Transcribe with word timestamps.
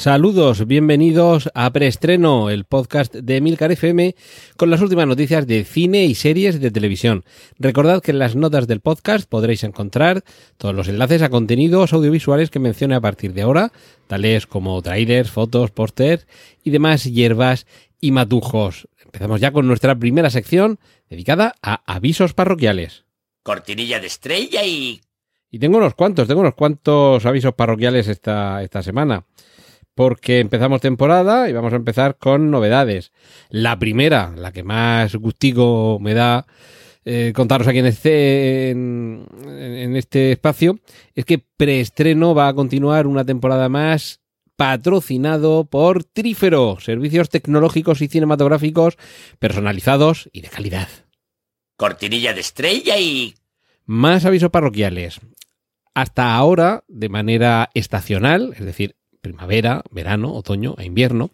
Saludos, 0.00 0.66
bienvenidos 0.66 1.50
a 1.52 1.70
Preestreno, 1.70 2.48
el 2.48 2.64
podcast 2.64 3.14
de 3.14 3.42
Milcar 3.42 3.70
FM 3.70 4.16
con 4.56 4.70
las 4.70 4.80
últimas 4.80 5.06
noticias 5.06 5.46
de 5.46 5.62
cine 5.62 6.06
y 6.06 6.14
series 6.14 6.58
de 6.58 6.70
televisión. 6.70 7.22
Recordad 7.58 8.00
que 8.00 8.12
en 8.12 8.18
las 8.18 8.34
notas 8.34 8.66
del 8.66 8.80
podcast 8.80 9.28
podréis 9.28 9.62
encontrar 9.62 10.24
todos 10.56 10.74
los 10.74 10.88
enlaces 10.88 11.20
a 11.20 11.28
contenidos 11.28 11.92
audiovisuales 11.92 12.48
que 12.48 12.58
mencione 12.58 12.94
a 12.94 13.02
partir 13.02 13.34
de 13.34 13.42
ahora, 13.42 13.72
tales 14.06 14.46
como 14.46 14.80
trailers, 14.80 15.30
fotos, 15.30 15.70
pósters 15.70 16.26
y 16.64 16.70
demás 16.70 17.04
hierbas 17.04 17.66
y 18.00 18.12
matujos. 18.12 18.88
Empezamos 19.04 19.38
ya 19.42 19.52
con 19.52 19.66
nuestra 19.66 19.94
primera 19.98 20.30
sección 20.30 20.78
dedicada 21.10 21.56
a 21.60 21.82
avisos 21.84 22.32
parroquiales. 22.32 23.04
Cortinilla 23.42 24.00
de 24.00 24.06
estrella 24.06 24.64
y... 24.64 25.02
Y 25.50 25.58
tengo 25.58 25.76
unos 25.76 25.94
cuantos, 25.94 26.26
tengo 26.26 26.40
unos 26.40 26.54
cuantos 26.54 27.26
avisos 27.26 27.52
parroquiales 27.52 28.08
esta, 28.08 28.62
esta 28.62 28.82
semana 28.82 29.26
porque 30.00 30.40
empezamos 30.40 30.80
temporada 30.80 31.50
y 31.50 31.52
vamos 31.52 31.74
a 31.74 31.76
empezar 31.76 32.16
con 32.16 32.50
novedades. 32.50 33.12
La 33.50 33.78
primera, 33.78 34.32
la 34.34 34.50
que 34.50 34.62
más 34.62 35.14
gustigo 35.14 35.98
me 36.00 36.14
da 36.14 36.46
eh, 37.04 37.34
contaros 37.36 37.68
a 37.68 37.72
quien 37.72 37.84
esté 37.84 38.70
en, 38.70 39.26
en 39.44 39.96
este 39.96 40.32
espacio, 40.32 40.78
es 41.14 41.26
que 41.26 41.44
preestreno 41.54 42.34
va 42.34 42.48
a 42.48 42.54
continuar 42.54 43.06
una 43.06 43.26
temporada 43.26 43.68
más 43.68 44.22
patrocinado 44.56 45.66
por 45.66 46.04
Trífero, 46.04 46.78
servicios 46.80 47.28
tecnológicos 47.28 48.00
y 48.00 48.08
cinematográficos 48.08 48.96
personalizados 49.38 50.30
y 50.32 50.40
de 50.40 50.48
calidad. 50.48 50.88
Cortinilla 51.76 52.32
de 52.32 52.40
estrella 52.40 52.96
y... 52.96 53.34
Más 53.84 54.24
avisos 54.24 54.48
parroquiales. 54.48 55.20
Hasta 55.92 56.36
ahora, 56.36 56.84
de 56.88 57.10
manera 57.10 57.68
estacional, 57.74 58.54
es 58.56 58.64
decir, 58.64 58.96
primavera, 59.20 59.82
verano, 59.90 60.32
otoño 60.34 60.74
e 60.78 60.84
invierno. 60.84 61.30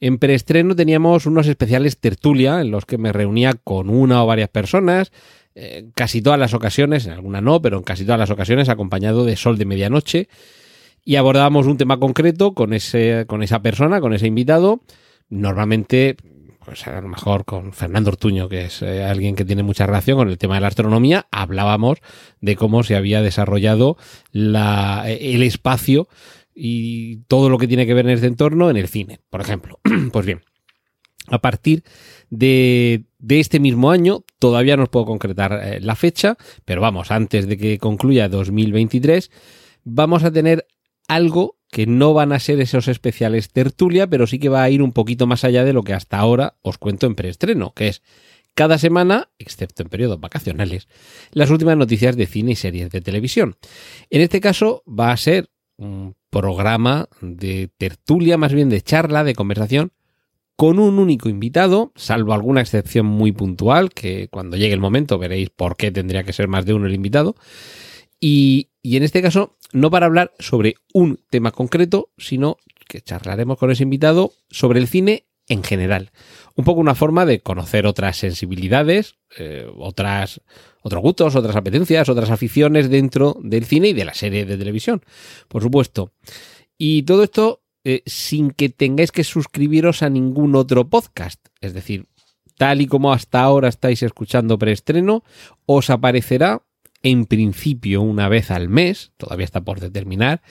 En 0.00 0.18
preestreno 0.18 0.74
teníamos 0.74 1.26
unos 1.26 1.46
especiales 1.46 1.98
tertulia 1.98 2.60
en 2.60 2.70
los 2.70 2.86
que 2.86 2.98
me 2.98 3.12
reunía 3.12 3.54
con 3.54 3.88
una 3.88 4.22
o 4.22 4.26
varias 4.26 4.48
personas, 4.48 5.12
eh, 5.54 5.90
casi 5.94 6.22
todas 6.22 6.40
las 6.40 6.54
ocasiones, 6.54 7.06
en 7.06 7.12
alguna 7.12 7.40
no, 7.40 7.62
pero 7.62 7.76
en 7.76 7.84
casi 7.84 8.04
todas 8.04 8.18
las 8.18 8.30
ocasiones 8.30 8.68
acompañado 8.68 9.24
de 9.24 9.36
Sol 9.36 9.58
de 9.58 9.64
Medianoche, 9.64 10.28
y 11.04 11.16
abordábamos 11.16 11.66
un 11.66 11.76
tema 11.76 11.98
concreto 11.98 12.54
con, 12.54 12.72
ese, 12.72 13.26
con 13.26 13.42
esa 13.42 13.62
persona, 13.62 14.00
con 14.00 14.12
ese 14.12 14.26
invitado, 14.26 14.80
normalmente 15.28 16.16
pues 16.64 16.86
a 16.86 17.00
lo 17.00 17.08
mejor 17.08 17.44
con 17.44 17.72
Fernando 17.72 18.10
Ortuño, 18.10 18.48
que 18.48 18.66
es 18.66 18.82
eh, 18.82 19.02
alguien 19.02 19.34
que 19.34 19.44
tiene 19.44 19.62
mucha 19.62 19.86
relación 19.86 20.16
con 20.16 20.28
el 20.28 20.38
tema 20.38 20.54
de 20.54 20.60
la 20.60 20.68
astronomía, 20.68 21.26
hablábamos 21.30 21.98
de 22.40 22.56
cómo 22.56 22.84
se 22.84 22.94
había 22.94 23.20
desarrollado 23.20 23.96
la, 24.30 25.04
el 25.08 25.42
espacio 25.42 26.08
y 26.54 27.18
todo 27.28 27.48
lo 27.48 27.58
que 27.58 27.68
tiene 27.68 27.86
que 27.86 27.94
ver 27.94 28.06
en 28.06 28.12
este 28.12 28.26
entorno 28.26 28.70
en 28.70 28.76
el 28.76 28.88
cine, 28.88 29.20
por 29.30 29.40
ejemplo. 29.40 29.80
pues 30.12 30.26
bien, 30.26 30.42
a 31.28 31.40
partir 31.40 31.84
de, 32.30 33.04
de, 33.18 33.40
este 33.40 33.60
mismo 33.60 33.90
año, 33.90 34.24
todavía 34.38 34.76
no 34.76 34.84
os 34.84 34.88
puedo 34.88 35.06
concretar 35.06 35.60
eh, 35.62 35.80
la 35.80 35.96
fecha, 35.96 36.36
pero 36.64 36.80
vamos, 36.80 37.10
antes 37.10 37.46
de 37.46 37.56
que 37.56 37.78
concluya 37.78 38.28
2023, 38.28 39.30
vamos 39.84 40.24
a 40.24 40.32
tener 40.32 40.66
algo 41.08 41.58
que 41.70 41.86
no 41.86 42.12
van 42.12 42.32
a 42.32 42.38
ser 42.38 42.60
esos 42.60 42.86
especiales 42.88 43.50
tertulia, 43.50 44.06
pero 44.06 44.26
sí 44.26 44.38
que 44.38 44.50
va 44.50 44.62
a 44.62 44.70
ir 44.70 44.82
un 44.82 44.92
poquito 44.92 45.26
más 45.26 45.42
allá 45.44 45.64
de 45.64 45.72
lo 45.72 45.82
que 45.82 45.94
hasta 45.94 46.18
ahora 46.18 46.56
os 46.62 46.78
cuento 46.78 47.06
en 47.06 47.14
preestreno, 47.14 47.72
que 47.72 47.88
es 47.88 48.02
cada 48.54 48.76
semana, 48.76 49.30
excepto 49.38 49.82
en 49.82 49.88
periodos 49.88 50.20
vacacionales, 50.20 50.88
las 51.32 51.48
últimas 51.50 51.76
noticias 51.76 52.16
de 52.16 52.26
cine 52.26 52.52
y 52.52 52.56
series 52.56 52.90
de 52.90 53.00
televisión. 53.00 53.56
En 54.10 54.20
este 54.20 54.40
caso 54.40 54.82
va 54.86 55.12
a 55.12 55.16
ser 55.16 55.48
programa 56.32 57.10
de 57.20 57.68
tertulia, 57.76 58.38
más 58.38 58.54
bien 58.54 58.70
de 58.70 58.80
charla, 58.80 59.22
de 59.22 59.34
conversación, 59.34 59.92
con 60.56 60.78
un 60.78 60.98
único 60.98 61.28
invitado, 61.28 61.92
salvo 61.94 62.32
alguna 62.32 62.62
excepción 62.62 63.04
muy 63.04 63.32
puntual, 63.32 63.90
que 63.90 64.28
cuando 64.28 64.56
llegue 64.56 64.72
el 64.72 64.80
momento 64.80 65.18
veréis 65.18 65.50
por 65.50 65.76
qué 65.76 65.92
tendría 65.92 66.24
que 66.24 66.32
ser 66.32 66.48
más 66.48 66.64
de 66.64 66.72
uno 66.72 66.86
el 66.86 66.94
invitado. 66.94 67.36
Y, 68.18 68.70
y 68.80 68.96
en 68.96 69.02
este 69.02 69.20
caso, 69.20 69.58
no 69.72 69.90
para 69.90 70.06
hablar 70.06 70.32
sobre 70.38 70.76
un 70.94 71.20
tema 71.28 71.50
concreto, 71.50 72.08
sino 72.16 72.56
que 72.88 73.02
charlaremos 73.02 73.58
con 73.58 73.70
ese 73.70 73.82
invitado 73.82 74.32
sobre 74.50 74.80
el 74.80 74.88
cine 74.88 75.26
en 75.48 75.62
general. 75.62 76.10
Un 76.54 76.64
poco 76.64 76.80
una 76.80 76.94
forma 76.94 77.26
de 77.26 77.40
conocer 77.40 77.86
otras 77.86 78.16
sensibilidades, 78.16 79.16
eh, 79.38 79.66
otras, 79.76 80.40
otros 80.82 81.02
gustos, 81.02 81.36
otras 81.36 81.56
apetencias, 81.56 82.08
otras 82.08 82.30
aficiones 82.30 82.90
dentro 82.90 83.36
del 83.42 83.64
cine 83.64 83.88
y 83.88 83.92
de 83.92 84.04
la 84.04 84.14
serie 84.14 84.44
de 84.44 84.56
televisión, 84.56 85.02
por 85.48 85.62
supuesto. 85.62 86.12
Y 86.78 87.02
todo 87.02 87.24
esto 87.24 87.62
eh, 87.84 88.02
sin 88.06 88.52
que 88.52 88.68
tengáis 88.68 89.10
que 89.10 89.24
suscribiros 89.24 90.02
a 90.02 90.10
ningún 90.10 90.54
otro 90.54 90.88
podcast. 90.88 91.44
Es 91.60 91.74
decir, 91.74 92.06
tal 92.56 92.80
y 92.80 92.86
como 92.86 93.12
hasta 93.12 93.40
ahora 93.40 93.68
estáis 93.68 94.02
escuchando 94.02 94.58
preestreno, 94.58 95.24
os 95.66 95.90
aparecerá 95.90 96.62
en 97.02 97.26
principio 97.26 98.02
una 98.02 98.28
vez 98.28 98.52
al 98.52 98.68
mes, 98.68 99.12
todavía 99.16 99.44
está 99.44 99.62
por 99.62 99.80
determinar, 99.80 100.42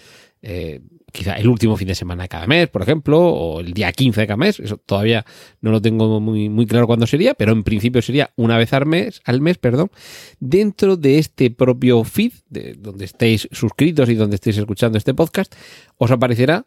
eh, 0.41 0.81
quizá 1.11 1.33
el 1.35 1.47
último 1.47 1.77
fin 1.77 1.88
de 1.88 1.95
semana 1.95 2.23
de 2.23 2.29
cada 2.29 2.47
mes, 2.47 2.69
por 2.69 2.81
ejemplo, 2.81 3.19
o 3.19 3.59
el 3.59 3.73
día 3.73 3.91
15 3.91 4.22
de 4.22 4.27
cada 4.27 4.38
mes, 4.38 4.59
eso 4.59 4.77
todavía 4.77 5.25
no 5.61 5.72
lo 5.72 5.81
tengo 5.81 6.19
muy, 6.19 6.66
claro 6.66 6.88
cuándo 6.88 7.07
sería, 7.07 7.33
pero 7.33 7.51
en 7.51 7.63
principio 7.63 8.01
sería 8.01 8.31
una 8.35 8.57
vez 8.57 8.73
al 8.73 8.85
mes, 8.85 9.22
al 9.25 9.41
mes, 9.41 9.57
perdón, 9.57 9.91
dentro 10.39 10.97
de 10.97 11.19
este 11.19 11.51
propio 11.51 12.03
feed, 12.03 12.33
de 12.49 12.73
donde 12.73 13.05
estéis 13.05 13.47
suscritos 13.51 14.09
y 14.09 14.16
donde 14.16 14.35
estéis 14.35 14.57
escuchando 14.57 14.97
este 14.97 15.13
podcast, 15.13 15.53
os 15.97 16.11
aparecerá 16.11 16.66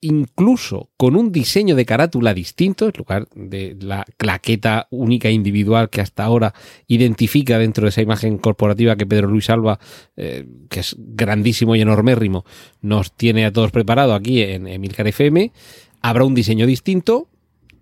incluso 0.00 0.90
con 0.96 1.16
un 1.16 1.32
diseño 1.32 1.74
de 1.74 1.84
carátula 1.84 2.34
distinto, 2.34 2.86
en 2.86 2.92
lugar 2.96 3.28
de 3.34 3.76
la 3.80 4.04
claqueta 4.16 4.86
única 4.90 5.30
individual 5.30 5.90
que 5.90 6.00
hasta 6.00 6.24
ahora 6.24 6.54
identifica 6.86 7.58
dentro 7.58 7.84
de 7.84 7.90
esa 7.90 8.02
imagen 8.02 8.38
corporativa 8.38 8.96
que 8.96 9.06
Pedro 9.06 9.28
Luis 9.28 9.50
Alba, 9.50 9.80
eh, 10.16 10.46
que 10.70 10.80
es 10.80 10.94
grandísimo 10.98 11.74
y 11.74 11.80
enormérrimo, 11.80 12.44
nos 12.80 13.12
tiene 13.16 13.44
a 13.44 13.52
todos 13.52 13.72
preparado 13.72 14.14
aquí 14.14 14.42
en 14.42 14.68
Emilcar 14.68 15.06
FM, 15.08 15.52
habrá 16.00 16.24
un 16.24 16.34
diseño 16.34 16.66
distinto, 16.66 17.28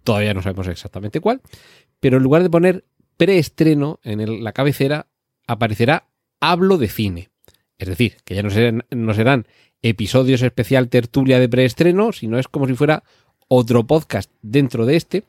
todavía 0.03 0.33
no 0.33 0.43
sabemos 0.43 0.69
exactamente 0.69 1.21
cuál, 1.21 1.43
pero 2.01 2.17
en 2.17 2.23
lugar 2.23 2.43
de 2.43 2.51
poner 2.51 2.85
preestreno 3.17 4.01
en 4.05 4.43
la 4.43 4.53
cabecera, 4.53 5.07
aparecerá 5.47 6.09
hablo 6.41 6.79
de 6.79 6.89
cine. 6.89 7.31
Es 7.79 7.89
decir, 7.89 8.17
que 8.25 8.35
ya 8.35 8.43
no 8.43 9.15
serán 9.15 9.47
episodios 9.89 10.43
especial 10.43 10.89
tertulia 10.89 11.39
de 11.39 11.49
preestreno, 11.49 12.13
sino 12.13 12.39
es 12.39 12.49
como 12.49 12.67
si 12.67 12.75
fuera 12.75 13.03
otro 13.49 13.87
podcast 13.87 14.31
dentro 14.43 14.87
de 14.87 14.97
este, 14.97 15.25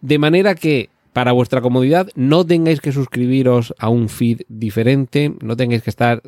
de 0.00 0.18
manera 0.18 0.54
que 0.54 0.90
para 1.14 1.32
vuestra 1.32 1.60
comodidad 1.60 2.08
no 2.16 2.44
tengáis 2.44 2.80
que 2.80 2.92
suscribiros 2.92 3.72
a 3.78 3.88
un 3.88 4.08
feed 4.08 4.42
diferente, 4.48 5.32
no 5.40 5.56
tengáis 5.56 5.82
que 5.82 5.90
estar 5.90 6.22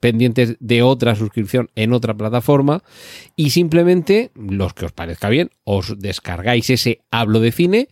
pendientes 0.00 0.56
de 0.60 0.82
otra 0.82 1.14
suscripción 1.14 1.70
en 1.74 1.94
otra 1.94 2.14
plataforma 2.14 2.82
y 3.36 3.50
simplemente 3.50 4.30
los 4.34 4.74
que 4.74 4.84
os 4.84 4.92
parezca 4.92 5.30
bien 5.30 5.50
os 5.64 5.98
descargáis 5.98 6.68
ese 6.68 7.00
hablo 7.10 7.40
de 7.40 7.52
cine 7.52 7.88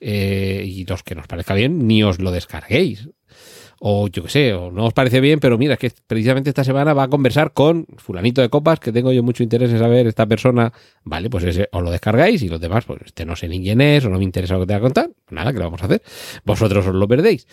eh, 0.00 0.64
y 0.66 0.84
los 0.86 1.04
que 1.04 1.14
nos 1.14 1.28
parezca 1.28 1.54
bien 1.54 1.86
ni 1.86 2.02
os 2.02 2.18
lo 2.18 2.32
descarguéis 2.32 3.08
o 3.82 4.08
yo 4.08 4.22
qué 4.22 4.28
sé, 4.28 4.52
o 4.52 4.70
no 4.70 4.84
os 4.84 4.92
parece 4.92 5.20
bien, 5.20 5.40
pero 5.40 5.56
mira, 5.56 5.74
es 5.74 5.80
que 5.80 5.90
precisamente 6.06 6.50
esta 6.50 6.64
semana 6.64 6.92
va 6.92 7.04
a 7.04 7.08
conversar 7.08 7.54
con 7.54 7.86
fulanito 7.96 8.42
de 8.42 8.50
copas, 8.50 8.78
que 8.78 8.92
tengo 8.92 9.10
yo 9.10 9.22
mucho 9.22 9.42
interés 9.42 9.70
en 9.70 9.78
saber 9.78 10.06
esta 10.06 10.26
persona, 10.26 10.70
vale, 11.02 11.30
pues 11.30 11.44
ese 11.44 11.66
os 11.72 11.82
lo 11.82 11.90
descargáis 11.90 12.42
y 12.42 12.48
los 12.50 12.60
demás, 12.60 12.84
pues 12.84 13.00
este 13.06 13.24
no 13.24 13.36
sé 13.36 13.48
ni 13.48 13.62
quién 13.62 13.80
es, 13.80 14.04
o 14.04 14.10
no 14.10 14.18
me 14.18 14.24
interesa 14.24 14.54
lo 14.54 14.60
que 14.60 14.66
te 14.66 14.74
va 14.74 14.78
a 14.78 14.82
contar, 14.82 15.10
pues 15.24 15.32
nada, 15.32 15.50
que 15.52 15.58
lo 15.58 15.64
vamos 15.64 15.82
a 15.82 15.86
hacer? 15.86 16.02
Vosotros 16.44 16.86
os 16.86 16.94
lo 16.94 17.08
perdéis. 17.08 17.46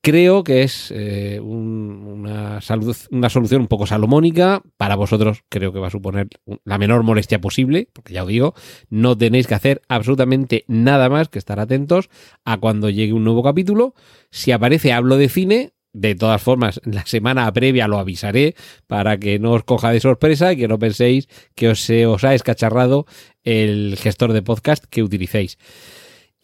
Creo 0.00 0.44
que 0.44 0.62
es 0.62 0.92
eh, 0.94 1.40
un, 1.40 2.04
una, 2.06 2.60
salud, 2.60 2.96
una 3.10 3.28
solución 3.28 3.62
un 3.62 3.68
poco 3.68 3.86
salomónica, 3.86 4.62
para 4.76 4.94
vosotros 4.94 5.42
creo 5.48 5.72
que 5.72 5.80
va 5.80 5.88
a 5.88 5.90
suponer 5.90 6.28
la 6.64 6.78
menor 6.78 7.02
molestia 7.02 7.40
posible, 7.40 7.88
porque 7.92 8.14
ya 8.14 8.22
os 8.22 8.28
digo, 8.28 8.54
no 8.88 9.18
tenéis 9.18 9.48
que 9.48 9.54
hacer 9.56 9.82
absolutamente 9.88 10.64
nada 10.68 11.08
más 11.08 11.28
que 11.28 11.40
estar 11.40 11.58
atentos 11.58 12.08
a 12.44 12.58
cuando 12.58 12.88
llegue 12.88 13.12
un 13.12 13.24
nuevo 13.24 13.42
capítulo, 13.42 13.94
si 14.30 14.52
aparece 14.52 14.92
hablo 14.92 15.16
de 15.16 15.28
cine, 15.28 15.71
de 15.92 16.14
todas 16.14 16.40
formas, 16.40 16.80
la 16.84 17.04
semana 17.06 17.52
previa 17.52 17.88
lo 17.88 17.98
avisaré 17.98 18.54
para 18.86 19.18
que 19.18 19.38
no 19.38 19.52
os 19.52 19.64
coja 19.64 19.90
de 19.90 20.00
sorpresa 20.00 20.52
y 20.52 20.56
que 20.56 20.68
no 20.68 20.78
penséis 20.78 21.28
que 21.54 21.68
os, 21.68 21.80
se 21.80 22.06
os 22.06 22.24
ha 22.24 22.34
escacharrado 22.34 23.06
el 23.44 23.96
gestor 23.98 24.32
de 24.32 24.42
podcast 24.42 24.84
que 24.84 25.02
utilicéis. 25.02 25.58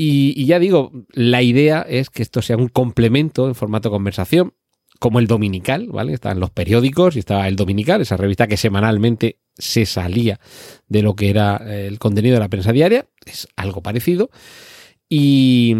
Y, 0.00 0.46
ya 0.46 0.60
digo, 0.60 0.92
la 1.12 1.42
idea 1.42 1.82
es 1.82 2.08
que 2.08 2.22
esto 2.22 2.40
sea 2.40 2.56
un 2.56 2.68
complemento 2.68 3.48
en 3.48 3.56
formato 3.56 3.90
conversación, 3.90 4.54
como 5.00 5.18
el 5.18 5.26
dominical, 5.26 5.88
¿vale? 5.88 6.12
Están 6.12 6.38
los 6.38 6.50
periódicos 6.50 7.16
y 7.16 7.18
estaba 7.18 7.48
el 7.48 7.56
dominical, 7.56 8.00
esa 8.00 8.16
revista 8.16 8.46
que 8.46 8.56
semanalmente 8.56 9.40
se 9.56 9.86
salía 9.86 10.38
de 10.86 11.02
lo 11.02 11.16
que 11.16 11.30
era 11.30 11.56
el 11.56 11.98
contenido 11.98 12.34
de 12.34 12.40
la 12.40 12.48
prensa 12.48 12.72
diaria, 12.72 13.08
es 13.26 13.48
algo 13.56 13.82
parecido. 13.82 14.30
Y, 15.08 15.74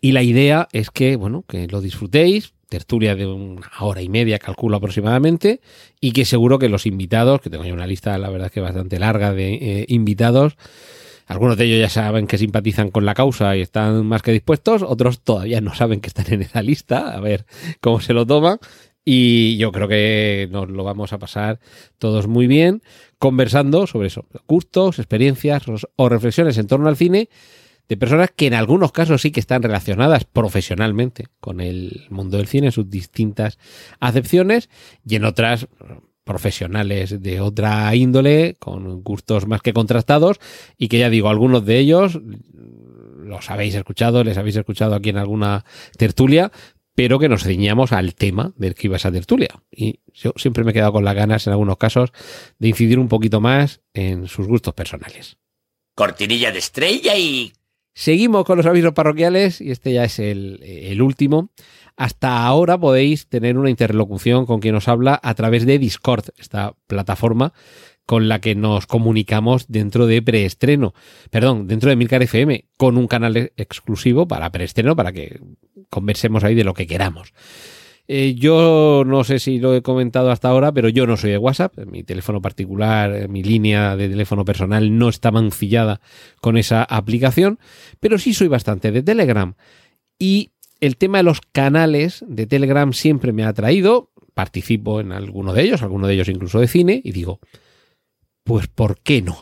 y 0.00 0.12
la 0.12 0.22
idea 0.22 0.68
es 0.72 0.90
que, 0.90 1.16
bueno, 1.16 1.44
que 1.46 1.66
lo 1.68 1.80
disfrutéis, 1.80 2.54
tertulia 2.68 3.14
de 3.14 3.26
una 3.26 3.68
hora 3.80 4.00
y 4.00 4.08
media, 4.08 4.38
calculo 4.38 4.78
aproximadamente, 4.78 5.60
y 6.00 6.12
que 6.12 6.24
seguro 6.24 6.58
que 6.58 6.68
los 6.68 6.86
invitados, 6.86 7.40
que 7.40 7.50
tengo 7.50 7.64
ya 7.64 7.72
una 7.72 7.86
lista, 7.86 8.16
la 8.18 8.30
verdad 8.30 8.46
es 8.46 8.52
que 8.52 8.60
bastante 8.60 8.98
larga 8.98 9.32
de 9.34 9.54
eh, 9.54 9.84
invitados, 9.88 10.56
algunos 11.26 11.56
de 11.56 11.64
ellos 11.64 11.80
ya 11.80 11.88
saben 11.88 12.26
que 12.26 12.38
simpatizan 12.38 12.90
con 12.90 13.04
la 13.04 13.14
causa 13.14 13.56
y 13.56 13.60
están 13.60 14.06
más 14.06 14.22
que 14.22 14.32
dispuestos, 14.32 14.82
otros 14.82 15.20
todavía 15.20 15.60
no 15.60 15.74
saben 15.74 16.00
que 16.00 16.08
están 16.08 16.32
en 16.32 16.42
esa 16.42 16.62
lista, 16.62 17.14
a 17.14 17.20
ver 17.20 17.46
cómo 17.80 18.00
se 18.00 18.12
lo 18.12 18.26
toman. 18.26 18.58
Y 19.04 19.56
yo 19.56 19.72
creo 19.72 19.88
que 19.88 20.48
nos 20.52 20.68
lo 20.68 20.84
vamos 20.84 21.12
a 21.12 21.18
pasar 21.18 21.58
todos 21.98 22.28
muy 22.28 22.46
bien 22.46 22.82
conversando 23.18 23.86
sobre 23.88 24.08
eso, 24.08 24.26
gustos, 24.46 25.00
experiencias 25.00 25.64
o 25.96 26.08
reflexiones 26.08 26.56
en 26.58 26.68
torno 26.68 26.88
al 26.88 26.96
cine 26.96 27.28
de 27.88 27.96
personas 27.96 28.30
que 28.34 28.46
en 28.46 28.54
algunos 28.54 28.92
casos 28.92 29.22
sí 29.22 29.30
que 29.30 29.40
están 29.40 29.62
relacionadas 29.62 30.24
profesionalmente 30.24 31.26
con 31.40 31.60
el 31.60 32.06
mundo 32.10 32.38
del 32.38 32.46
cine 32.46 32.66
en 32.66 32.72
sus 32.72 32.88
distintas 32.88 33.58
acepciones 34.00 34.70
y 35.06 35.16
en 35.16 35.24
otras 35.24 35.68
profesionales 36.24 37.20
de 37.20 37.40
otra 37.40 37.94
índole, 37.94 38.56
con 38.58 39.02
gustos 39.02 39.46
más 39.46 39.60
que 39.60 39.72
contrastados, 39.72 40.38
y 40.78 40.88
que 40.88 40.98
ya 40.98 41.10
digo, 41.10 41.28
algunos 41.28 41.66
de 41.66 41.78
ellos 41.78 42.20
los 43.18 43.50
habéis 43.50 43.74
escuchado, 43.74 44.24
les 44.24 44.38
habéis 44.38 44.56
escuchado 44.56 44.94
aquí 44.94 45.10
en 45.10 45.16
alguna 45.16 45.64
tertulia, 45.96 46.52
pero 46.94 47.18
que 47.18 47.28
nos 47.28 47.44
ciñamos 47.44 47.92
al 47.92 48.14
tema 48.14 48.52
del 48.56 48.74
que 48.74 48.86
iba 48.86 48.96
esa 48.96 49.10
tertulia. 49.10 49.62
Y 49.70 50.00
yo 50.12 50.32
siempre 50.36 50.64
me 50.64 50.70
he 50.70 50.74
quedado 50.74 50.92
con 50.92 51.04
las 51.04 51.14
ganas, 51.14 51.46
en 51.46 51.52
algunos 51.52 51.78
casos, 51.78 52.12
de 52.58 52.68
incidir 52.68 52.98
un 52.98 53.08
poquito 53.08 53.40
más 53.40 53.80
en 53.94 54.28
sus 54.28 54.46
gustos 54.46 54.74
personales. 54.74 55.38
Cortinilla 55.94 56.52
de 56.52 56.58
estrella 56.58 57.16
y... 57.16 57.52
Seguimos 57.94 58.44
con 58.44 58.56
los 58.56 58.66
avisos 58.66 58.92
parroquiales 58.92 59.60
y 59.60 59.70
este 59.70 59.92
ya 59.92 60.04
es 60.04 60.18
el, 60.18 60.98
último. 61.02 61.50
Hasta 61.96 62.44
ahora 62.44 62.78
podéis 62.78 63.28
tener 63.28 63.58
una 63.58 63.70
interlocución 63.70 64.46
con 64.46 64.60
quien 64.60 64.74
os 64.74 64.88
habla 64.88 65.20
a 65.22 65.34
través 65.34 65.66
de 65.66 65.78
Discord, 65.78 66.30
esta 66.38 66.74
plataforma 66.86 67.52
con 68.06 68.28
la 68.28 68.40
que 68.40 68.56
nos 68.56 68.86
comunicamos 68.86 69.66
dentro 69.68 70.06
de 70.06 70.20
preestreno, 70.22 70.92
perdón, 71.30 71.68
dentro 71.68 71.88
de 71.88 71.94
Milcar 71.96 72.22
FM, 72.22 72.64
con 72.76 72.96
un 72.96 73.06
canal 73.06 73.52
exclusivo 73.56 74.26
para 74.26 74.50
preestreno, 74.50 74.96
para 74.96 75.12
que 75.12 75.40
conversemos 75.88 76.42
ahí 76.42 76.56
de 76.56 76.64
lo 76.64 76.74
que 76.74 76.88
queramos. 76.88 77.32
Eh, 78.14 78.34
yo 78.34 79.04
no 79.06 79.24
sé 79.24 79.38
si 79.38 79.58
lo 79.58 79.74
he 79.74 79.80
comentado 79.80 80.30
hasta 80.30 80.50
ahora, 80.50 80.70
pero 80.70 80.90
yo 80.90 81.06
no 81.06 81.16
soy 81.16 81.30
de 81.30 81.38
WhatsApp. 81.38 81.78
Mi 81.86 82.02
teléfono 82.02 82.42
particular, 82.42 83.26
mi 83.30 83.42
línea 83.42 83.96
de 83.96 84.06
teléfono 84.06 84.44
personal 84.44 84.98
no 84.98 85.08
está 85.08 85.30
mancillada 85.30 86.02
con 86.42 86.58
esa 86.58 86.84
aplicación, 86.84 87.58
pero 88.00 88.18
sí 88.18 88.34
soy 88.34 88.48
bastante 88.48 88.92
de 88.92 89.02
Telegram. 89.02 89.54
Y 90.18 90.50
el 90.80 90.98
tema 90.98 91.20
de 91.20 91.24
los 91.24 91.40
canales 91.40 92.22
de 92.28 92.46
Telegram 92.46 92.92
siempre 92.92 93.32
me 93.32 93.44
ha 93.44 93.48
atraído. 93.48 94.10
Participo 94.34 95.00
en 95.00 95.12
alguno 95.12 95.54
de 95.54 95.62
ellos, 95.62 95.80
alguno 95.80 96.06
de 96.06 96.12
ellos 96.12 96.28
incluso 96.28 96.60
de 96.60 96.68
cine, 96.68 97.00
y 97.02 97.12
digo, 97.12 97.40
pues 98.44 98.66
¿por 98.66 99.00
qué 99.00 99.22
no? 99.22 99.40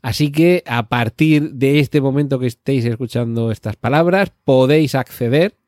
Así 0.00 0.32
que 0.32 0.62
a 0.64 0.88
partir 0.88 1.52
de 1.52 1.80
este 1.80 2.00
momento 2.00 2.38
que 2.38 2.46
estéis 2.46 2.86
escuchando 2.86 3.50
estas 3.50 3.76
palabras, 3.76 4.32
podéis 4.44 4.94
acceder 4.94 5.58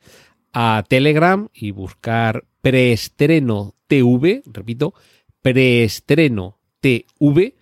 a 0.53 0.85
Telegram 0.89 1.49
y 1.53 1.71
buscar 1.71 2.45
preestreno 2.61 3.75
TV, 3.87 4.43
repito, 4.47 4.95
preestreno 5.43 6.59
TV, 6.81 7.55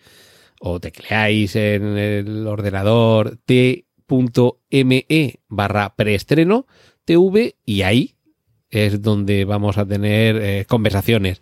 o 0.60 0.80
tecleáis 0.80 1.56
en 1.56 1.96
el 1.98 2.46
ordenador 2.46 3.38
t.me 3.44 5.34
barra 5.48 5.94
preestreno 5.94 6.66
TV 7.04 7.56
y 7.64 7.82
ahí 7.82 8.14
es 8.70 9.02
donde 9.02 9.44
vamos 9.44 9.78
a 9.78 9.86
tener 9.86 10.36
eh, 10.36 10.64
conversaciones. 10.66 11.40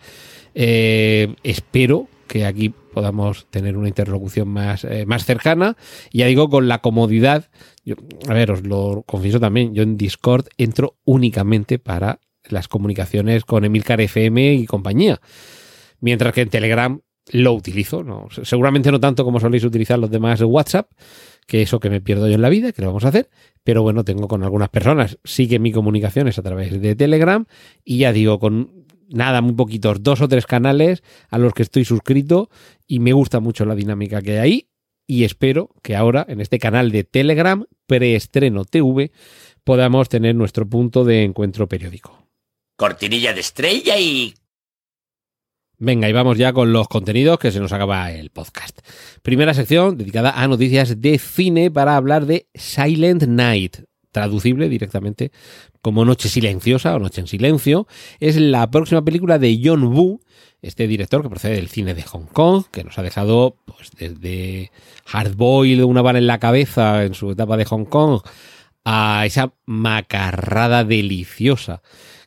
Eh, 0.55 1.35
espero 1.43 2.09
que 2.27 2.47
aquí 2.47 2.71
podamos 2.71 3.47
tener 3.51 3.77
una 3.77 3.89
interlocución 3.89 4.49
más, 4.49 4.85
eh, 4.85 5.05
más 5.07 5.25
cercana. 5.25 5.77
Y 6.11 6.19
ya 6.19 6.27
digo, 6.27 6.49
con 6.49 6.69
la 6.69 6.79
comodidad, 6.79 7.51
yo, 7.85 7.97
a 8.29 8.35
ver, 8.35 8.51
os 8.51 8.63
lo 8.67 9.03
confieso 9.07 9.41
también, 9.41 9.75
yo 9.75 9.83
en 9.83 9.97
Discord 9.97 10.47
entro 10.59 10.97
únicamente 11.05 11.79
para 11.79 12.21
las 12.49 12.69
comunicaciones 12.69 13.45
con 13.45 13.65
Emilcar 13.65 14.01
FM 14.01 14.55
y 14.55 14.67
compañía. 14.67 15.21
Mientras 16.01 16.33
que 16.33 16.43
en 16.43 16.51
Telegram 16.51 17.01
lo 17.33 17.53
utilizo, 17.55 18.05
¿no? 18.05 18.29
seguramente 18.43 18.91
no 18.91 19.01
tanto 19.01 19.25
como 19.25 19.41
soléis 19.41 19.65
utilizar 19.65 19.99
los 19.99 20.11
demás 20.11 20.41
de 20.41 20.45
WhatsApp, 20.45 20.91
que 21.47 21.63
eso 21.63 21.81
que 21.81 21.91
me 21.91 22.01
pierdo 22.01 22.29
yo 22.29 22.35
en 22.35 22.43
la 22.43 22.51
vida, 22.51 22.73
que 22.73 22.83
lo 22.83 22.89
vamos 22.89 23.05
a 23.05 23.09
hacer, 23.09 23.31
pero 23.63 23.83
bueno, 23.83 24.05
tengo 24.05 24.29
con 24.29 24.43
algunas 24.43 24.69
personas, 24.69 25.19
sigue 25.25 25.59
mi 25.59 25.73
comunicación 25.73 26.29
es 26.29 26.39
a 26.39 26.43
través 26.43 26.81
de 26.81 26.95
Telegram 26.95 27.47
y 27.83 27.99
ya 27.99 28.13
digo, 28.13 28.39
con 28.39 28.84
nada, 29.09 29.41
muy 29.41 29.55
poquitos, 29.55 30.03
dos 30.03 30.21
o 30.21 30.29
tres 30.29 30.47
canales 30.47 31.03
a 31.29 31.39
los 31.39 31.53
que 31.53 31.63
estoy 31.63 31.85
suscrito 31.85 32.51
y 32.87 32.99
me 32.99 33.13
gusta 33.13 33.41
mucho 33.41 33.65
la 33.65 33.75
dinámica 33.75 34.23
que 34.23 34.33
hay 34.33 34.39
ahí 34.39 34.69
y 35.07 35.25
espero 35.25 35.71
que 35.83 35.97
ahora 35.97 36.25
en 36.29 36.41
este 36.41 36.59
canal 36.59 36.91
de 36.91 37.05
Telegram, 37.05 37.65
preestreno 37.87 38.65
TV, 38.65 39.13
podamos 39.63 40.09
tener 40.09 40.35
nuestro 40.35 40.69
punto 40.69 41.05
de 41.05 41.25
encuentro 41.25 41.69
periódico. 41.69 42.27
Cortinilla 42.77 43.33
de 43.33 43.41
estrella 43.41 43.99
y... 43.99 44.35
Venga, 45.77 46.09
y 46.09 46.13
vamos 46.13 46.39
ya 46.39 46.53
con 46.53 46.73
los 46.73 46.89
contenidos 46.89 47.39
que 47.39 47.51
se 47.51 47.61
nos 47.61 47.73
acaba 47.73 48.11
el 48.13 48.31
podcast. 48.31 48.79
Primera 49.23 49.55
sección 49.55 49.99
dedicada 49.99 50.31
a 50.31 50.49
noticias 50.49 51.01
de 51.01 51.19
cine 51.19 51.71
para 51.71 51.97
hablar 51.97 52.27
de 52.27 52.47
Silent 52.55 53.25
Night, 53.25 53.79
traducible 54.13 54.69
directamente 54.69 55.33
como 55.85 56.07
Noche 56.07 56.31
Silenciosa 56.31 56.97
o 56.97 56.99
Noche 56.99 57.21
en 57.21 57.27
Silencio. 57.27 57.87
Es 58.19 58.37
la 58.37 58.71
próxima 58.71 59.05
película 59.05 59.39
de 59.39 59.61
John 59.63 59.85
Woo, 59.85 60.23
este 60.63 60.87
director 60.87 61.23
que 61.23 61.29
procede 61.29 61.57
del 61.57 61.69
cine 61.69 61.93
de 61.93 62.03
Hong 62.05 62.25
Kong, 62.25 62.65
que 62.73 62.85
nos 62.85 62.99
ha 62.99 63.03
dejado 63.03 63.59
pues, 63.67 63.91
desde 63.99 64.73
Hardboiled, 65.05 65.85
una 65.85 66.01
bala 66.01 66.21
en 66.21 66.27
la 66.27 66.41
cabeza 66.41 67.05
en 67.05 67.13
su 67.13 67.33
etapa 67.33 67.59
de 67.59 67.67
Hong 67.67 67.85
Kong, 67.85 68.23
a 68.87 69.25
esa 69.27 69.53
macarrada 69.67 70.85
deliciosa 70.85 71.83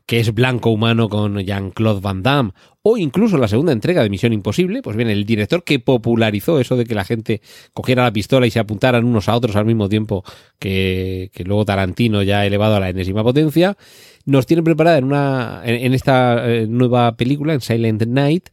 que 0.07 0.21
es 0.21 0.33
Blanco 0.33 0.69
Humano 0.69 1.09
con 1.09 1.38
Jean-Claude 1.38 1.99
Van 1.99 2.23
Damme, 2.23 2.52
o 2.81 2.97
incluso 2.97 3.37
la 3.37 3.49
segunda 3.49 3.73
entrega 3.73 4.02
de 4.02 4.09
Misión 4.09 4.31
Imposible, 4.31 4.81
pues 4.81 4.95
bien, 4.95 5.09
el 5.09 5.26
director 5.26 5.66
que 5.66 5.80
popularizó 5.80 6.61
eso 6.61 6.78
de 6.78 6.85
que 6.85 6.95
la 6.95 7.04
gente 7.04 7.42
cogiera 7.73 8.04
la 8.04 8.14
pistola 8.14 8.47
y 8.47 8.52
se 8.52 8.59
apuntaran 8.59 9.04
unos 9.04 9.28
a 9.28 9.35
otros 9.35 9.57
al 9.57 9.66
mismo 9.66 9.90
tiempo 9.90 10.23
que, 10.59 11.30
luego 11.44 11.66
Tarantino 11.66 12.23
ya 12.23 12.45
elevado 12.45 12.78
a 12.78 12.80
la 12.80 12.90
enésima 12.90 13.21
potencia, 13.21 13.76
nos 14.23 14.45
tiene 14.45 14.64
preparada 14.64 14.97
en, 14.97 15.04
una, 15.04 15.61
en, 15.66 15.76
en 15.76 15.94
esta 15.94 16.49
eh, 16.49 16.68
nueva 16.68 17.18
película, 17.18 17.54
en 17.54 17.59
Silent 17.59 18.04
Night, 18.07 18.47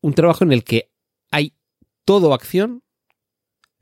un 0.00 0.14
trabajo 0.14 0.44
en 0.44 0.52
el 0.52 0.62
que 0.62 0.92
hay 1.32 1.54
todo 2.04 2.34
acción, 2.34 2.84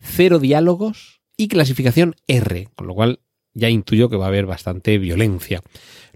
cero 0.01 0.39
diálogos 0.39 1.21
y 1.37 1.49
clasificación 1.49 2.17
R, 2.27 2.69
con 2.75 2.87
lo 2.87 2.95
cual 2.95 3.21
ya 3.53 3.69
intuyo 3.69 4.09
que 4.09 4.17
va 4.17 4.27
a 4.27 4.29
haber 4.29 4.47
bastante 4.47 4.97
violencia. 4.99 5.63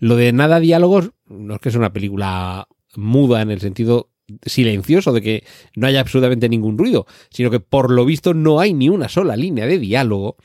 Lo 0.02 0.16
de 0.16 0.32
nada 0.32 0.58
diálogos 0.58 1.12
no 1.28 1.54
es 1.54 1.60
que 1.60 1.68
es 1.68 1.76
una 1.76 1.92
película 1.92 2.66
muda 2.96 3.40
en 3.40 3.52
el 3.52 3.60
sentido 3.60 4.10
silencioso 4.44 5.12
de 5.12 5.22
que 5.22 5.44
no 5.76 5.86
haya 5.86 6.00
absolutamente 6.00 6.48
ningún 6.48 6.76
ruido, 6.76 7.06
sino 7.30 7.52
que 7.52 7.60
por 7.60 7.88
lo 7.92 8.04
visto 8.04 8.34
no 8.34 8.58
hay 8.58 8.74
ni 8.74 8.88
una 8.88 9.08
sola 9.08 9.36
línea 9.36 9.64
de 9.64 9.78
diálogo 9.78 10.38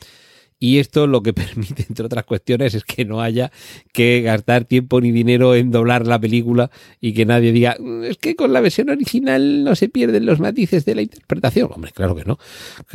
y 0.60 0.80
esto 0.80 1.08
lo 1.08 1.22
que 1.22 1.34
permite, 1.34 1.86
entre 1.88 2.06
otras 2.06 2.26
cuestiones, 2.26 2.74
es 2.74 2.84
que 2.84 3.06
no 3.06 3.22
haya 3.22 3.52
que 3.94 4.22
gastar 4.22 4.66
tiempo 4.66 5.02
ni 5.02 5.12
dinero 5.12 5.56
en 5.56 5.72
doblar 5.72 6.08
la 6.08 6.20
película 6.20 6.72
y 7.00 7.14
que 7.14 7.26
nadie 7.26 7.52
diga, 7.52 7.76
"Mm, 7.80 8.04
es 8.06 8.18
que 8.18 8.36
con 8.36 8.54
la 8.54 8.62
versión 8.62 8.90
original 8.90 9.64
no 9.64 9.76
se 9.76 9.90
pierden 9.90 10.26
los 10.26 10.40
matices 10.40 10.86
de 10.86 10.96
la 10.96 11.02
interpretación. 11.02 11.70
Hombre, 11.74 11.92
claro 11.92 12.16
que 12.16 12.26
no, 12.26 12.40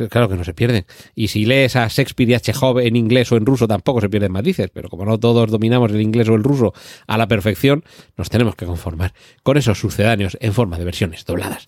claro 0.09 0.29
que 0.29 0.35
no 0.35 0.43
se 0.43 0.53
pierden. 0.53 0.85
Y 1.15 1.29
si 1.29 1.45
lees 1.45 1.75
a 1.75 1.87
Shakespeare 1.87 2.29
y 2.31 2.33
a 2.33 2.39
Chekhov 2.39 2.79
en 2.79 2.95
inglés 2.95 3.31
o 3.31 3.37
en 3.37 3.45
ruso 3.45 3.67
tampoco 3.67 4.01
se 4.01 4.09
pierden 4.09 4.31
matices, 4.31 4.69
pero 4.73 4.89
como 4.89 5.05
no 5.05 5.19
todos 5.19 5.49
dominamos 5.49 5.91
el 5.91 6.01
inglés 6.01 6.27
o 6.29 6.35
el 6.35 6.43
ruso 6.43 6.73
a 7.07 7.17
la 7.17 7.27
perfección, 7.27 7.83
nos 8.17 8.29
tenemos 8.29 8.55
que 8.55 8.65
conformar 8.65 9.13
con 9.43 9.57
esos 9.57 9.79
sucedáneos 9.79 10.37
en 10.39 10.53
forma 10.53 10.77
de 10.77 10.85
versiones 10.85 11.25
dobladas. 11.25 11.67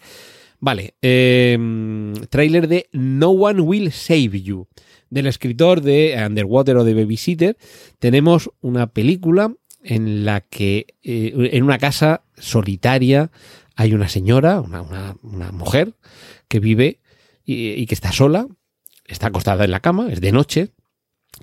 Vale, 0.59 0.95
eh, 1.01 1.57
tráiler 2.29 2.67
de 2.67 2.87
No 2.91 3.29
One 3.31 3.61
Will 3.61 3.91
Save 3.91 4.41
You 4.41 4.67
del 5.15 5.27
escritor 5.27 5.79
de 5.79 6.21
Underwater 6.27 6.75
o 6.75 6.83
de 6.83 6.93
Babysitter, 6.93 7.57
tenemos 7.99 8.51
una 8.59 8.87
película 8.87 9.55
en 9.81 10.25
la 10.25 10.41
que 10.41 10.87
eh, 11.03 11.49
en 11.53 11.63
una 11.63 11.77
casa 11.77 12.25
solitaria 12.37 13.31
hay 13.77 13.93
una 13.93 14.09
señora, 14.09 14.59
una, 14.59 15.51
mujer 15.53 15.95
que 16.49 16.59
vive 16.59 16.99
y, 17.45 17.85
que 17.85 17.95
está 17.95 18.11
sola, 18.11 18.47
está 19.05 19.27
acostada 19.27 19.63
en 19.63 19.71
la 19.71 19.79
cama, 19.79 20.11
es 20.11 20.19
de 20.19 20.33
noche, 20.33 20.71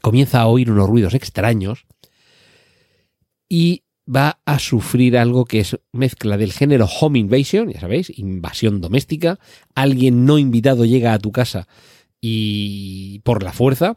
comienza 0.03 0.43
a 0.43 0.49
oír 0.49 0.71
unos 0.71 0.89
ruidos 0.89 1.15
extraños 1.15 1.87
y 3.49 3.85
va 4.07 4.41
a 4.45 4.59
sufrir 4.59 5.17
algo 5.17 5.47
que 5.47 5.61
es 5.61 5.79
mezcla 5.93 6.37
del 6.37 6.53
género 6.53 6.87
home 6.87 7.19
invasion, 7.19 7.71
ya 7.71 7.81
sabéis, 7.81 8.13
invasión 8.19 8.83
doméstica, 8.83 9.39
alguien 9.75 10.27
no 10.27 10.39
invitado 10.39 10.85
llega 10.85 11.15
a 11.15 11.19
tu 11.19 11.33
casa 11.33 11.69
y 12.23 13.19
por 13.25 13.43
la 13.43 13.53
fuerza, 13.53 13.97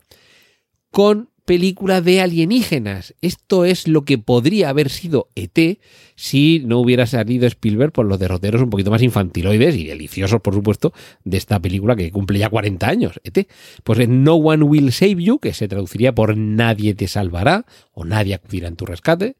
con 0.92 1.30
película 1.46 2.02
de 2.02 2.22
alienígenas. 2.22 3.14
Esto 3.22 3.66
es 3.66 3.88
lo 3.88 4.04
que 4.04 4.18
podría 4.18 4.70
haber 4.70 4.90
sido 4.90 5.30
ET 5.36 5.80
si 6.16 6.64
no 6.66 6.80
hubiera 6.80 7.06
salido 7.06 7.46
Spielberg 7.46 7.92
por 7.92 8.08
los 8.08 8.20
derroteros 8.20 8.62
un 8.62 8.70
poquito 8.70 8.92
más 8.92 9.04
infantiloides 9.04 9.76
y 9.76 9.86
deliciosos, 9.86 10.42
por 10.42 10.56
supuesto, 10.56 10.92
de 11.24 11.38
esta 11.38 11.60
película 11.62 11.96
que 11.96 12.12
cumple 12.12 12.40
ya 12.40 12.50
40 12.50 12.88
años, 12.88 13.20
ET. 13.24 13.48
Pues 13.84 14.00
en 14.00 14.24
No 14.24 14.36
One 14.36 14.64
Will 14.64 14.92
Save 14.92 15.24
You, 15.24 15.40
que 15.40 15.54
se 15.54 15.68
traduciría 15.68 16.16
por 16.16 16.36
Nadie 16.36 16.96
te 16.96 17.08
salvará 17.08 17.66
o 17.94 18.06
Nadie 18.06 18.34
acudirá 18.34 18.68
en 18.68 18.76
tu 18.76 18.86
rescate. 18.86 19.36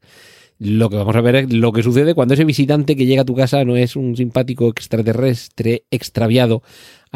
Lo 0.58 0.88
que 0.88 0.96
vamos 0.96 1.14
a 1.14 1.20
ver 1.20 1.36
es 1.36 1.52
lo 1.52 1.70
que 1.72 1.82
sucede 1.82 2.14
cuando 2.14 2.32
ese 2.32 2.44
visitante 2.44 2.96
que 2.96 3.04
llega 3.04 3.22
a 3.22 3.26
tu 3.26 3.34
casa 3.34 3.62
no 3.64 3.76
es 3.76 3.94
un 3.94 4.16
simpático 4.16 4.68
extraterrestre 4.68 5.84
extraviado 5.90 6.62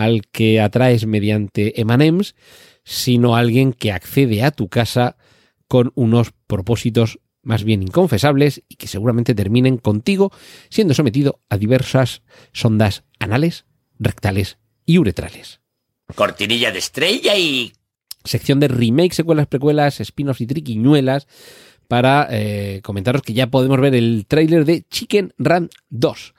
al 0.00 0.22
que 0.32 0.62
atraes 0.62 1.04
mediante 1.04 1.78
emanems, 1.78 2.34
sino 2.84 3.36
alguien 3.36 3.74
que 3.74 3.92
accede 3.92 4.42
a 4.42 4.50
tu 4.50 4.70
casa 4.70 5.18
con 5.68 5.92
unos 5.94 6.32
propósitos 6.46 7.20
más 7.42 7.64
bien 7.64 7.82
inconfesables 7.82 8.62
y 8.66 8.76
que 8.76 8.88
seguramente 8.88 9.34
terminen 9.34 9.76
contigo 9.76 10.32
siendo 10.70 10.94
sometido 10.94 11.42
a 11.50 11.58
diversas 11.58 12.22
sondas 12.54 13.04
anales, 13.18 13.66
rectales 13.98 14.56
y 14.86 14.96
uretrales. 14.96 15.60
Cortinilla 16.14 16.72
de 16.72 16.78
estrella 16.78 17.36
y... 17.36 17.74
Sección 18.24 18.58
de 18.58 18.68
remakes, 18.68 19.16
secuelas, 19.16 19.48
precuelas, 19.48 20.00
spin-offs 20.00 20.40
y 20.40 20.46
triquiñuelas 20.46 21.26
para 21.88 22.26
eh, 22.30 22.80
comentaros 22.82 23.20
que 23.20 23.34
ya 23.34 23.48
podemos 23.48 23.78
ver 23.78 23.94
el 23.94 24.24
tráiler 24.26 24.64
de 24.64 24.82
Chicken 24.88 25.34
Run 25.36 25.68
2. 25.90 26.34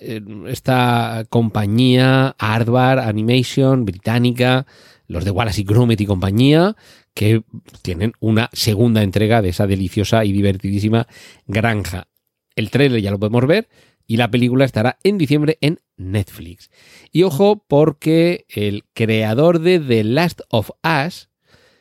Esta 0.00 1.24
compañía 1.28 2.36
Hardware 2.38 3.00
Animation 3.00 3.84
británica 3.84 4.66
los 5.08 5.24
de 5.24 5.30
Wallace 5.30 5.60
y 5.60 5.64
Gromit 5.64 6.00
y 6.00 6.06
compañía, 6.06 6.76
que 7.14 7.42
tienen 7.82 8.12
una 8.20 8.50
segunda 8.52 9.02
entrega 9.02 9.42
de 9.42 9.50
esa 9.50 9.66
deliciosa 9.66 10.24
y 10.24 10.32
divertidísima 10.32 11.06
granja. 11.46 12.08
El 12.54 12.70
trailer 12.70 13.00
ya 13.00 13.10
lo 13.10 13.18
podemos 13.18 13.46
ver 13.46 13.68
y 14.06 14.16
la 14.16 14.30
película 14.30 14.64
estará 14.64 14.98
en 15.02 15.18
diciembre 15.18 15.58
en 15.60 15.80
Netflix. 15.96 16.70
Y 17.10 17.22
ojo 17.22 17.64
porque 17.66 18.46
el 18.48 18.84
creador 18.92 19.60
de 19.60 19.80
The 19.80 20.04
Last 20.04 20.40
of 20.48 20.70
Us 20.84 21.28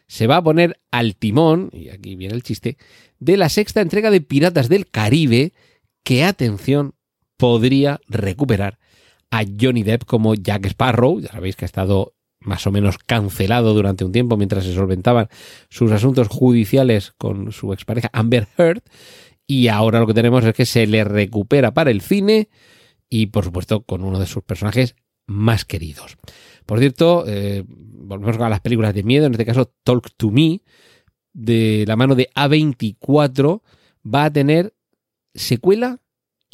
se 0.07 0.27
va 0.27 0.37
a 0.37 0.43
poner 0.43 0.79
al 0.91 1.15
timón, 1.15 1.69
y 1.73 1.89
aquí 1.89 2.15
viene 2.15 2.35
el 2.35 2.43
chiste, 2.43 2.77
de 3.19 3.37
la 3.37 3.49
sexta 3.49 3.81
entrega 3.81 4.11
de 4.11 4.21
Piratas 4.21 4.69
del 4.69 4.87
Caribe, 4.87 5.53
que 6.03 6.23
atención, 6.23 6.93
podría 7.37 7.99
recuperar 8.07 8.79
a 9.31 9.43
Johnny 9.43 9.83
Depp 9.83 10.05
como 10.05 10.35
Jack 10.35 10.65
Sparrow, 10.67 11.19
ya 11.19 11.31
sabéis 11.31 11.55
que 11.55 11.65
ha 11.65 11.67
estado 11.67 12.13
más 12.39 12.65
o 12.67 12.71
menos 12.71 12.97
cancelado 12.97 13.73
durante 13.73 14.05
un 14.05 14.11
tiempo 14.11 14.37
mientras 14.37 14.63
se 14.63 14.73
solventaban 14.73 15.27
sus 15.69 15.91
asuntos 15.91 16.27
judiciales 16.27 17.13
con 17.17 17.51
su 17.51 17.73
expareja 17.73 18.09
Amber 18.13 18.47
Heard. 18.57 18.83
Y 19.47 19.67
ahora 19.67 19.99
lo 19.99 20.07
que 20.07 20.13
tenemos 20.13 20.43
es 20.43 20.53
que 20.53 20.65
se 20.65 20.87
le 20.87 21.03
recupera 21.03 21.73
para 21.73 21.91
el 21.91 22.01
cine 22.01 22.49
y 23.09 23.27
por 23.27 23.43
supuesto 23.43 23.83
con 23.83 24.03
uno 24.03 24.19
de 24.19 24.25
sus 24.25 24.43
personajes 24.43 24.95
más 25.27 25.65
queridos. 25.65 26.17
Por 26.65 26.79
cierto, 26.79 27.25
eh, 27.27 27.63
volvemos 27.67 28.37
a 28.39 28.49
las 28.49 28.61
películas 28.61 28.93
de 28.93 29.03
miedo, 29.03 29.25
en 29.25 29.33
este 29.33 29.45
caso 29.45 29.71
Talk 29.83 30.11
to 30.17 30.31
Me, 30.31 30.61
de 31.33 31.85
la 31.87 31.95
mano 31.95 32.15
de 32.15 32.29
A24, 32.35 33.61
va 34.05 34.25
a 34.25 34.33
tener 34.33 34.73
secuela 35.33 35.99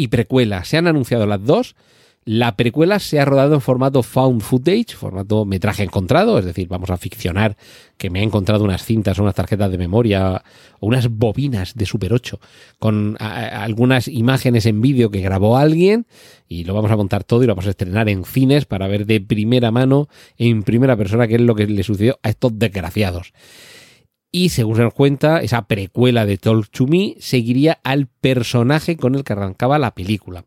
y 0.02 0.08
precuela. 0.08 0.64
Se 0.66 0.78
han 0.78 0.88
anunciado 0.88 1.28
las 1.28 1.46
dos 1.46 1.76
la 2.24 2.56
precuela 2.56 3.00
se 3.00 3.20
ha 3.20 3.26
rodado 3.26 3.56
en 3.56 3.62
formato 3.62 4.04
found 4.04 4.42
footage, 4.42 4.96
formato 4.96 5.44
metraje 5.44 5.82
encontrado, 5.82 6.38
es 6.38 6.46
decir, 6.46 6.68
vamos 6.68 6.92
a 6.92 6.98
ficcionar 6.98 7.58
que 7.98 8.12
me 8.12 8.20
ha 8.20 8.24
encontrado 8.24 8.64
unas 8.64 8.86
cintas 8.86 9.18
unas 9.18 9.34
tarjetas 9.34 9.72
de 9.72 9.80
memoria 9.80 10.44
o 10.80 10.86
unas 10.86 11.10
bobinas 11.10 11.74
de 11.74 11.88
Super 11.88 12.14
8 12.14 12.40
con 12.78 13.18
algunas 13.20 14.08
imágenes 14.08 14.68
en 14.68 14.82
vídeo 14.82 15.10
que 15.10 15.22
grabó 15.22 15.58
alguien 15.58 16.06
y 16.48 16.64
lo 16.64 16.76
vamos 16.76 16.92
a 16.92 16.96
montar 16.96 17.24
todo 17.24 17.44
y 17.44 17.48
lo 17.48 17.54
vamos 17.54 17.66
a 17.66 17.72
estrenar 17.72 18.08
en 18.08 18.24
cines 18.24 18.66
para 18.66 18.88
ver 18.88 19.08
de 19.08 19.20
primera 19.20 19.72
mano, 19.72 20.08
en 20.38 20.62
primera 20.62 20.96
persona, 20.96 21.28
qué 21.28 21.36
es 21.36 21.42
lo 21.42 21.56
que 21.56 21.66
le 21.66 21.82
sucedió 21.82 22.20
a 22.22 22.30
estos 22.30 22.58
desgraciados. 22.60 23.34
Y 24.32 24.50
según 24.50 24.78
se 24.78 24.84
nos 24.84 24.94
cuenta, 24.94 25.42
esa 25.42 25.68
precuela 25.68 26.26
de 26.26 26.38
Talk 26.38 26.70
to 26.70 26.88
Me 26.88 27.16
seguiría 27.20 27.80
al 27.84 28.08
personaje 28.08 28.96
con 28.96 29.16
el 29.16 29.26
que 29.26 29.34
arrancaba 29.34 29.78
la 29.78 29.94
película. 29.94 30.46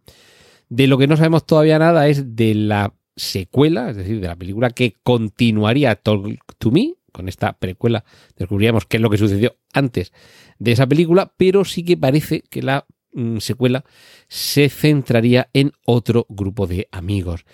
De 0.71 0.87
lo 0.87 0.97
que 0.97 1.07
no 1.07 1.17
sabemos 1.17 1.47
todavía 1.47 1.79
nada 1.79 2.09
es 2.09 2.35
de 2.35 2.55
la 2.55 2.95
secuela, 3.15 3.91
es 3.91 3.97
decir, 3.97 4.21
de 4.21 4.29
la 4.29 4.37
película 4.37 4.71
que 4.71 4.95
continuaría 5.03 5.97
Talk 5.97 6.57
to 6.59 6.71
Me. 6.71 6.95
Con 7.13 7.29
esta 7.29 7.53
precuela 7.53 8.05
descubriríamos 8.37 8.87
qué 8.87 8.97
es 8.97 9.01
lo 9.03 9.11
que 9.11 9.19
sucedió 9.19 9.55
antes 9.73 10.13
de 10.59 10.73
esa 10.73 10.87
película, 10.87 11.33
pero 11.37 11.65
sí 11.65 11.85
que 11.85 11.97
parece 11.97 12.43
que 12.51 12.63
la 12.63 12.87
mm, 13.13 13.39
secuela 13.39 13.85
se 14.29 14.69
centraría 14.69 15.49
en 15.53 15.73
otro 15.85 16.27
grupo 16.29 16.67
de 16.67 16.89
amigos. 16.91 17.45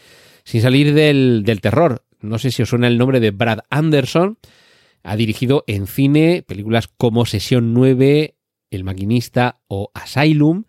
Sin 0.45 0.63
salir 0.63 0.95
del, 0.95 1.43
del 1.45 1.61
terror, 1.61 2.05
no 2.21 2.39
sé 2.39 2.51
si 2.53 2.63
os 2.63 2.69
suena 2.69 2.87
el 2.87 2.99
nombre 2.99 3.21
de 3.21 3.33
Brad 3.33 3.61
Anderson, 3.69 4.39
ha 5.03 5.17
dirigido 5.17 5.65
en 5.67 5.87
cine 5.87 6.45
películas 6.47 6.89
como 6.89 7.27
Sesión 7.27 7.75
9, 7.75 8.37
El 8.71 8.85
Maquinista 8.85 9.61
o 9.69 9.91
Asylum 9.95 10.65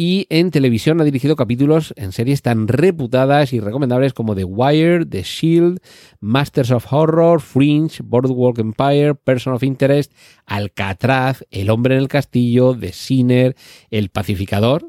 y 0.00 0.28
en 0.30 0.52
televisión 0.52 1.00
ha 1.00 1.04
dirigido 1.04 1.34
capítulos 1.34 1.92
en 1.96 2.12
series 2.12 2.40
tan 2.40 2.68
reputadas 2.68 3.52
y 3.52 3.58
recomendables 3.58 4.14
como 4.14 4.36
The 4.36 4.44
Wire, 4.44 5.04
The 5.04 5.24
Shield, 5.24 5.80
Masters 6.20 6.70
of 6.70 6.86
Horror, 6.92 7.40
Fringe, 7.40 8.04
Boardwalk 8.04 8.60
Empire, 8.60 9.16
Person 9.16 9.54
of 9.54 9.64
Interest, 9.64 10.12
Alcatraz, 10.46 11.44
El 11.50 11.68
hombre 11.70 11.96
en 11.96 12.02
el 12.02 12.06
castillo, 12.06 12.76
The 12.78 12.92
Sinner, 12.92 13.56
El 13.90 14.10
pacificador. 14.10 14.88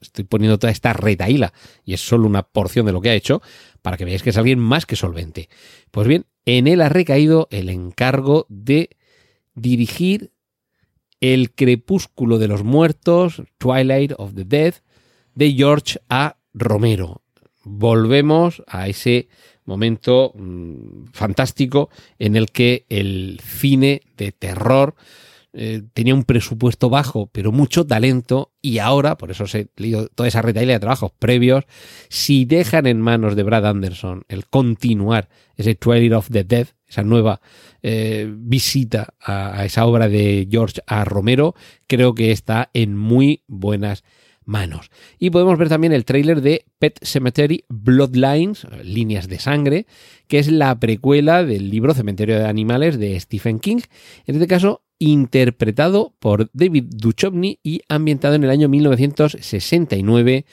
Estoy 0.00 0.24
poniendo 0.24 0.58
toda 0.58 0.70
esta 0.70 0.92
retaíla 0.92 1.52
y 1.84 1.94
es 1.94 2.00
solo 2.00 2.26
una 2.26 2.42
porción 2.42 2.86
de 2.86 2.92
lo 2.92 3.00
que 3.00 3.10
ha 3.10 3.14
hecho 3.14 3.42
para 3.82 3.96
que 3.96 4.04
veáis 4.04 4.22
que 4.22 4.30
es 4.30 4.36
alguien 4.36 4.58
más 4.58 4.86
que 4.86 4.96
solvente. 4.96 5.48
Pues 5.90 6.06
bien, 6.06 6.26
en 6.44 6.66
él 6.66 6.80
ha 6.80 6.88
recaído 6.88 7.48
el 7.50 7.68
encargo 7.68 8.46
de 8.48 8.90
dirigir 9.54 10.32
el 11.20 11.52
crepúsculo 11.52 12.38
de 12.38 12.48
los 12.48 12.64
muertos, 12.64 13.42
Twilight 13.58 14.12
of 14.16 14.34
the 14.34 14.44
Dead, 14.44 14.74
de 15.34 15.52
George 15.52 15.98
A. 16.08 16.36
Romero. 16.52 17.22
Volvemos 17.64 18.62
a 18.66 18.88
ese 18.88 19.28
momento 19.64 20.32
mmm, 20.34 21.04
fantástico 21.12 21.90
en 22.18 22.36
el 22.36 22.50
que 22.50 22.86
el 22.88 23.40
cine 23.40 24.02
de 24.16 24.32
terror 24.32 24.96
eh, 25.54 25.82
tenía 25.92 26.14
un 26.14 26.24
presupuesto 26.24 26.88
bajo, 26.88 27.28
pero 27.30 27.52
mucho 27.52 27.86
talento, 27.86 28.52
y 28.62 28.78
ahora, 28.78 29.18
por 29.18 29.30
eso 29.30 29.44
os 29.44 29.54
he 29.54 29.68
leído 29.76 30.08
toda 30.08 30.28
esa 30.28 30.40
retaila 30.40 30.72
de 30.72 30.80
trabajos 30.80 31.12
previos, 31.18 31.64
si 32.08 32.44
dejan 32.46 32.86
en 32.86 33.00
manos 33.00 33.36
de 33.36 33.42
Brad 33.42 33.66
Anderson 33.66 34.24
el 34.28 34.46
continuar 34.46 35.28
ese 35.56 35.74
Twilight 35.74 36.12
of 36.12 36.30
the 36.30 36.44
Dead, 36.44 36.68
esa 36.88 37.02
nueva 37.02 37.40
eh, 37.82 38.32
visita 38.34 39.14
a, 39.20 39.60
a, 39.60 39.64
esa 39.66 39.84
obra 39.84 40.08
de 40.08 40.48
George 40.50 40.80
A. 40.86 41.04
Romero, 41.04 41.54
creo 41.86 42.14
que 42.14 42.32
está 42.32 42.70
en 42.72 42.96
muy 42.96 43.44
buenas 43.46 44.04
manos. 44.44 44.90
Y 45.18 45.30
podemos 45.30 45.58
ver 45.58 45.68
también 45.68 45.92
el 45.92 46.04
tráiler 46.04 46.40
de 46.40 46.64
Pet 46.78 46.98
Cemetery 47.02 47.64
Bloodlines, 47.68 48.66
líneas 48.82 49.28
de 49.28 49.38
sangre, 49.38 49.86
que 50.28 50.38
es 50.38 50.50
la 50.50 50.78
precuela 50.78 51.44
del 51.44 51.70
libro 51.70 51.94
Cementerio 51.94 52.38
de 52.38 52.46
Animales 52.46 52.98
de 52.98 53.18
Stephen 53.18 53.58
King. 53.58 53.80
En 54.26 54.34
este 54.34 54.46
caso, 54.46 54.82
interpretado 54.98 56.14
por 56.18 56.50
David 56.52 56.84
Duchovny 56.88 57.58
y 57.62 57.82
ambientado 57.88 58.34
en 58.34 58.44
el 58.44 58.50
año 58.50 58.68
1969. 58.68 60.46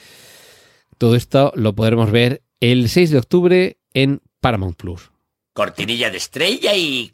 Todo 0.98 1.16
esto 1.16 1.52
lo 1.54 1.74
podremos 1.74 2.10
ver 2.10 2.42
el 2.60 2.88
6 2.88 3.10
de 3.10 3.18
octubre 3.18 3.78
en 3.94 4.20
Paramount 4.40 4.76
Plus 4.76 5.10
cortinilla 5.52 6.10
de 6.10 6.16
estrella 6.16 6.74
y... 6.74 7.10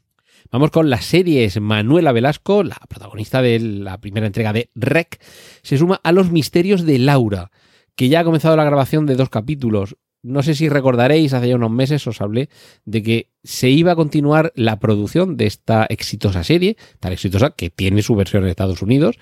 Vamos 0.51 0.71
con 0.71 0.91
las 0.91 1.05
series. 1.05 1.61
Manuela 1.61 2.13
Velasco, 2.13 2.63
la 2.63 2.77
protagonista 2.89 3.43
de 3.43 3.59
la 3.59 3.99
primera 4.01 4.27
entrega 4.27 4.53
de 4.53 4.71
Rec, 4.75 5.21
se 5.63 5.77
suma 5.77 6.01
a 6.03 6.13
los 6.13 6.31
misterios 6.31 6.85
de 6.85 6.99
Laura, 6.99 7.51
que 7.97 8.09
ya 8.09 8.21
ha 8.21 8.25
comenzado 8.25 8.57
la 8.57 8.65
grabación 8.65 9.07
de 9.07 9.17
dos 9.17 9.29
capítulos. 9.29 9.97
No 10.23 10.43
sé 10.43 10.55
si 10.55 10.69
recordaréis, 10.69 11.33
hace 11.33 11.49
ya 11.49 11.57
unos 11.57 11.71
meses 11.71 12.07
os 12.07 12.21
hablé 12.21 12.49
de 12.85 13.03
que 13.03 13.31
se 13.43 13.71
iba 13.71 13.93
a 13.93 13.97
continuar 13.97 14.53
la 14.55 14.79
producción 14.79 15.37
de 15.37 15.47
esta 15.47 15.87
exitosa 15.89 16.45
serie, 16.45 16.77
tan 17.01 17.13
exitosa 17.13 17.51
que 17.51 17.71
tiene 17.71 18.03
su 18.03 18.15
versión 18.15 18.45
en 18.45 18.51
Estados 18.51 18.83
Unidos, 18.83 19.17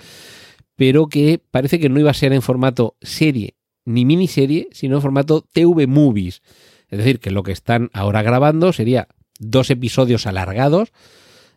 pero 0.77 1.07
que 1.07 1.41
parece 1.51 1.79
que 1.79 1.89
no 1.89 2.01
iba 2.01 2.11
a 2.11 2.15
ser 2.15 2.33
en 2.33 2.43
formato 2.43 2.97
serie 3.01 3.57
ni 3.87 4.05
miniserie, 4.05 4.69
sino 4.73 4.97
en 4.97 5.03
formato 5.03 5.43
TV 5.53 5.87
Movies. 5.87 6.43
Es 6.89 6.99
decir, 6.99 7.19
que 7.19 7.31
lo 7.31 7.43
que 7.43 7.53
están 7.53 7.91
ahora 7.93 8.23
grabando 8.23 8.73
sería 8.73 9.09
dos 9.39 9.71
episodios 9.71 10.27
alargados 10.27 10.93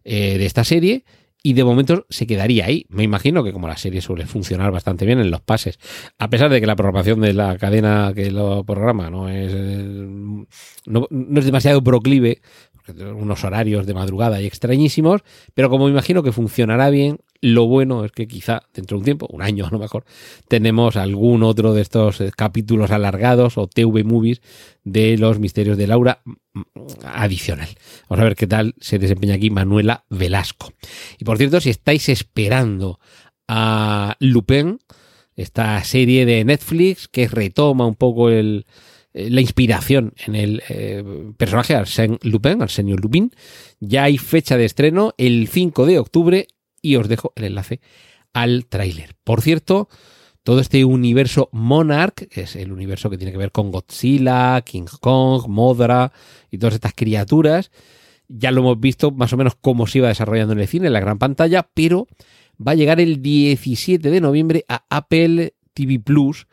eh, 0.03 0.37
de 0.37 0.45
esta 0.45 0.63
serie 0.63 1.03
y 1.43 1.53
de 1.53 1.63
momento 1.63 2.05
se 2.09 2.27
quedaría 2.27 2.65
ahí. 2.65 2.85
Me 2.89 3.03
imagino 3.03 3.43
que 3.43 3.53
como 3.53 3.67
la 3.67 3.77
serie 3.77 4.01
suele 4.01 4.25
funcionar 4.25 4.71
bastante 4.71 5.05
bien 5.05 5.19
en 5.19 5.31
los 5.31 5.41
pases, 5.41 5.79
a 6.17 6.29
pesar 6.29 6.49
de 6.49 6.59
que 6.59 6.67
la 6.67 6.75
programación 6.75 7.21
de 7.21 7.33
la 7.33 7.57
cadena 7.57 8.11
que 8.13 8.31
lo 8.31 8.63
programa 8.65 9.09
no 9.09 9.29
es, 9.29 9.53
eh, 9.53 10.07
no, 10.85 11.07
no 11.09 11.39
es 11.39 11.45
demasiado 11.45 11.83
proclive, 11.83 12.41
unos 12.89 13.43
horarios 13.43 13.85
de 13.85 13.93
madrugada 13.93 14.41
y 14.41 14.45
extrañísimos, 14.45 15.21
pero 15.53 15.69
como 15.69 15.85
me 15.85 15.91
imagino 15.91 16.23
que 16.23 16.31
funcionará 16.31 16.89
bien, 16.89 17.19
lo 17.41 17.67
bueno 17.67 18.05
es 18.05 18.11
que 18.11 18.27
quizá 18.27 18.63
dentro 18.73 18.95
de 18.95 18.99
un 18.99 19.05
tiempo, 19.05 19.27
un 19.31 19.41
año 19.41 19.65
a 19.65 19.69
lo 19.69 19.79
mejor, 19.79 20.05
tenemos 20.47 20.95
algún 20.95 21.43
otro 21.43 21.73
de 21.73 21.81
estos 21.81 22.21
eh, 22.21 22.31
capítulos 22.35 22.91
alargados 22.91 23.57
o 23.57 23.67
TV 23.67 24.03
movies 24.03 24.41
de 24.83 25.17
los 25.17 25.39
misterios 25.39 25.77
de 25.77 25.87
Laura 25.87 26.21
mm, 26.25 26.61
adicional. 27.05 27.69
Vamos 28.09 28.21
a 28.21 28.25
ver 28.25 28.35
qué 28.35 28.47
tal 28.47 28.73
se 28.79 28.99
desempeña 28.99 29.35
aquí 29.35 29.49
Manuela 29.49 30.05
Velasco. 30.09 30.73
Y 31.17 31.25
por 31.25 31.37
cierto, 31.37 31.61
si 31.61 31.69
estáis 31.69 32.09
esperando 32.09 32.99
a 33.47 34.15
Lupin, 34.19 34.79
esta 35.35 35.83
serie 35.83 36.25
de 36.25 36.43
Netflix 36.43 37.07
que 37.07 37.27
retoma 37.27 37.85
un 37.85 37.95
poco 37.95 38.29
el, 38.29 38.65
la 39.17 39.41
inspiración 39.41 40.13
en 40.25 40.35
el 40.35 40.63
eh, 40.69 41.03
personaje 41.37 41.75
Arsène 41.75 42.19
Lupin, 42.21 42.61
Arsenio 42.61 42.95
Lupin. 42.95 43.31
Ya 43.79 44.03
hay 44.03 44.17
fecha 44.17 44.57
de 44.57 44.65
estreno 44.65 45.13
el 45.17 45.47
5 45.47 45.85
de 45.85 45.99
octubre 45.99 46.47
y 46.81 46.95
os 46.95 47.07
dejo 47.07 47.33
el 47.35 47.45
enlace 47.45 47.81
al 48.33 48.67
tráiler. 48.67 49.15
Por 49.23 49.41
cierto, 49.41 49.89
todo 50.43 50.59
este 50.59 50.85
universo 50.85 51.49
Monarch, 51.51 52.27
que 52.29 52.41
es 52.41 52.55
el 52.55 52.71
universo 52.71 53.09
que 53.09 53.17
tiene 53.17 53.31
que 53.31 53.37
ver 53.37 53.51
con 53.51 53.71
Godzilla, 53.71 54.61
King 54.61 54.85
Kong, 55.01 55.47
Modra 55.47 56.11
y 56.51 56.59
todas 56.59 56.75
estas 56.75 56.93
criaturas, 56.93 57.71
ya 58.27 58.51
lo 58.51 58.61
hemos 58.61 58.79
visto 58.79 59.11
más 59.11 59.33
o 59.33 59.37
menos 59.37 59.55
cómo 59.59 59.87
se 59.87 59.97
iba 59.97 60.09
desarrollando 60.09 60.53
en 60.53 60.59
el 60.59 60.67
cine, 60.67 60.87
en 60.87 60.93
la 60.93 60.99
gran 60.99 61.17
pantalla, 61.17 61.67
pero 61.73 62.07
va 62.65 62.73
a 62.73 62.75
llegar 62.75 62.99
el 62.99 63.21
17 63.21 64.09
de 64.09 64.21
noviembre 64.21 64.63
a 64.67 64.85
Apple 64.89 65.55
TV 65.73 65.99
Plus 65.99 66.47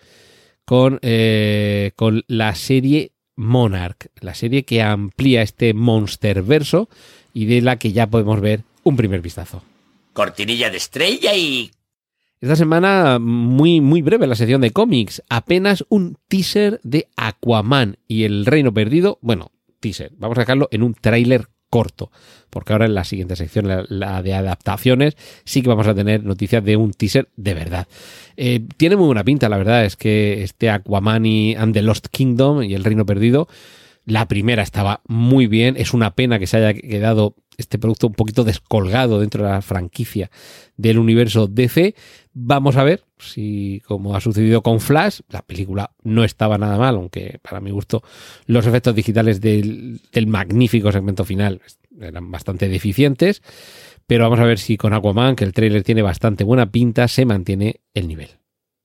con, 0.65 0.99
eh, 1.03 1.93
con 1.97 2.25
la 2.27 2.55
serie 2.55 3.13
Monarch, 3.37 4.09
la 4.21 4.35
serie 4.35 4.65
que 4.65 4.83
amplía 4.83 5.43
este 5.43 5.75
monster 5.75 6.43
verso 6.43 6.89
y 7.33 7.47
de 7.47 7.61
la 7.61 7.79
que 7.79 7.93
ya 7.93 8.07
podemos 8.07 8.41
ver 8.41 8.63
un 8.83 8.97
primer 8.97 9.21
vistazo. 9.21 9.63
Cortinilla 10.13 10.71
de 10.71 10.77
estrella 10.77 11.35
y... 11.35 11.71
Esta 12.41 12.57
semana 12.57 13.19
muy 13.19 13.81
muy 13.81 14.03
breve 14.03 14.27
la 14.27 14.35
sección 14.35 14.61
de 14.61 14.71
cómics, 14.71 15.23
apenas 15.31 15.85
un 15.89 16.19
teaser 16.29 16.79
de 16.83 17.09
Aquaman 17.17 17.97
y 18.07 18.25
el 18.25 18.45
Reino 18.45 18.75
Perdido, 18.75 19.19
bueno, 19.23 19.51
teaser, 19.81 20.13
vamos 20.19 20.37
a 20.37 20.43
dejarlo 20.43 20.69
en 20.71 20.83
un 20.83 20.95
tráiler 20.95 21.49
corto, 21.75 22.13
porque 22.51 22.73
ahora 22.73 22.87
en 22.87 22.95
la 22.95 23.03
siguiente 23.03 23.35
sección, 23.35 23.67
la, 23.89 24.23
de 24.23 24.33
adaptaciones, 24.33 25.17
sí 25.45 25.61
que 25.61 25.69
vamos 25.69 25.89
a 25.89 25.95
tener 25.97 26.23
noticias 26.23 26.65
de 26.65 26.77
un 26.77 26.93
teaser 26.93 27.27
de 27.35 27.53
verdad. 27.53 27.89
Eh, 28.37 28.65
tiene 28.77 28.95
muy 28.95 29.07
buena 29.07 29.25
pinta, 29.25 29.49
la 29.49 29.59
verdad, 29.59 29.85
es 29.85 29.97
que 29.97 30.45
este 30.45 30.71
Aquaman 30.71 31.27
y 31.27 31.57
and 31.57 31.75
the 31.75 31.83
Lost 31.83 32.07
Kingdom 32.13 32.63
y 32.63 32.75
el 32.75 32.85
Reino 32.85 33.05
Perdido, 33.05 33.49
la 34.05 34.29
primera 34.29 34.63
estaba 34.63 35.03
muy 35.07 35.47
bien, 35.47 35.77
es 35.77 35.95
una 35.95 36.15
pena 36.15 36.39
que 36.39 36.47
se 36.47 36.59
haya 36.59 36.75
quedado 36.75 37.37
este 37.57 37.79
producto 37.79 38.09
un 38.09 38.15
poquito 38.15 38.45
descolgado 38.45 39.21
dentro 39.21 39.45
de 39.45 39.51
la 39.51 39.63
franquicia 39.63 40.31
del 40.77 40.99
universo 40.99 41.47
DC. 41.47 41.95
Vamos 42.33 42.77
a 42.77 42.85
ver 42.85 43.05
si, 43.19 43.81
como 43.87 44.17
ha 44.17 44.21
sucedido 44.21 44.63
con 44.63 44.81
Flash, 44.81 45.21
la 45.29 45.43
película 45.43 45.93
no 46.03 46.25
estaba 46.25 46.59
nada 46.59 46.79
mal, 46.79 46.97
aunque 46.97 47.39
para 47.43 47.61
mi 47.61 47.71
gusto 47.71 48.03
los 48.47 48.67
efectos 48.67 48.95
digitales 48.95 49.41
del, 49.41 50.01
del 50.13 50.27
magnífico 50.27 50.91
segmento 50.93 51.25
final 51.25 51.61
eran 52.01 52.31
bastante 52.31 52.69
deficientes. 52.69 53.43
Pero 54.07 54.25
vamos 54.25 54.41
a 54.41 54.45
ver 54.45 54.59
si 54.59 54.77
con 54.77 54.93
Aquaman, 54.93 55.37
que 55.37 55.45
el 55.45 55.55
trailer 55.55 55.83
tiene 55.83 56.03
bastante 56.03 56.45
buena 56.45 56.71
pinta, 56.71 57.09
se 57.09 57.25
mantiene 57.25 57.81
el 57.95 58.09
nivel. 58.09 58.31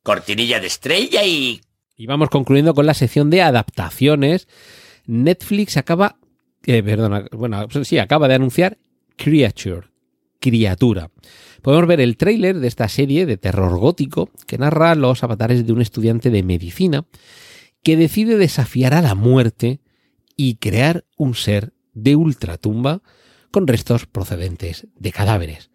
Cortinilla 0.04 0.60
de 0.60 0.68
estrella 0.68 1.26
y... 1.26 1.62
Y 1.98 2.06
vamos 2.06 2.30
concluyendo 2.30 2.74
con 2.74 2.86
la 2.86 2.94
sección 2.94 3.30
de 3.30 3.42
adaptaciones. 3.42 4.48
Netflix 5.10 5.76
acaba 5.78 6.20
eh, 6.66 6.84
perdona, 6.84 7.26
bueno, 7.32 7.68
sí, 7.84 7.98
acaba 7.98 8.28
de 8.28 8.36
anunciar 8.36 8.78
Creature, 9.16 9.88
criatura. 10.40 11.12
Podemos 11.62 11.88
ver 11.88 12.00
el 12.00 12.16
tráiler 12.16 12.60
de 12.60 12.68
esta 12.68 12.88
serie 12.88 13.26
de 13.26 13.38
terror 13.38 13.78
gótico 13.78 14.30
que 14.48 14.58
narra 14.58 14.96
los 14.96 15.24
avatares 15.24 15.66
de 15.66 15.74
un 15.74 15.82
estudiante 15.82 16.30
de 16.30 16.44
medicina 16.44 17.06
que 17.84 17.98
decide 17.98 18.38
desafiar 18.38 18.94
a 18.94 19.02
la 19.02 19.16
muerte 19.16 19.82
y 20.38 20.56
crear 20.56 21.06
un 21.18 21.36
ser 21.36 21.74
de 21.94 22.16
ultratumba 22.16 23.02
con 23.52 23.68
restos 23.68 24.06
procedentes 24.06 24.88
de 24.96 25.12
cadáveres. 25.12 25.69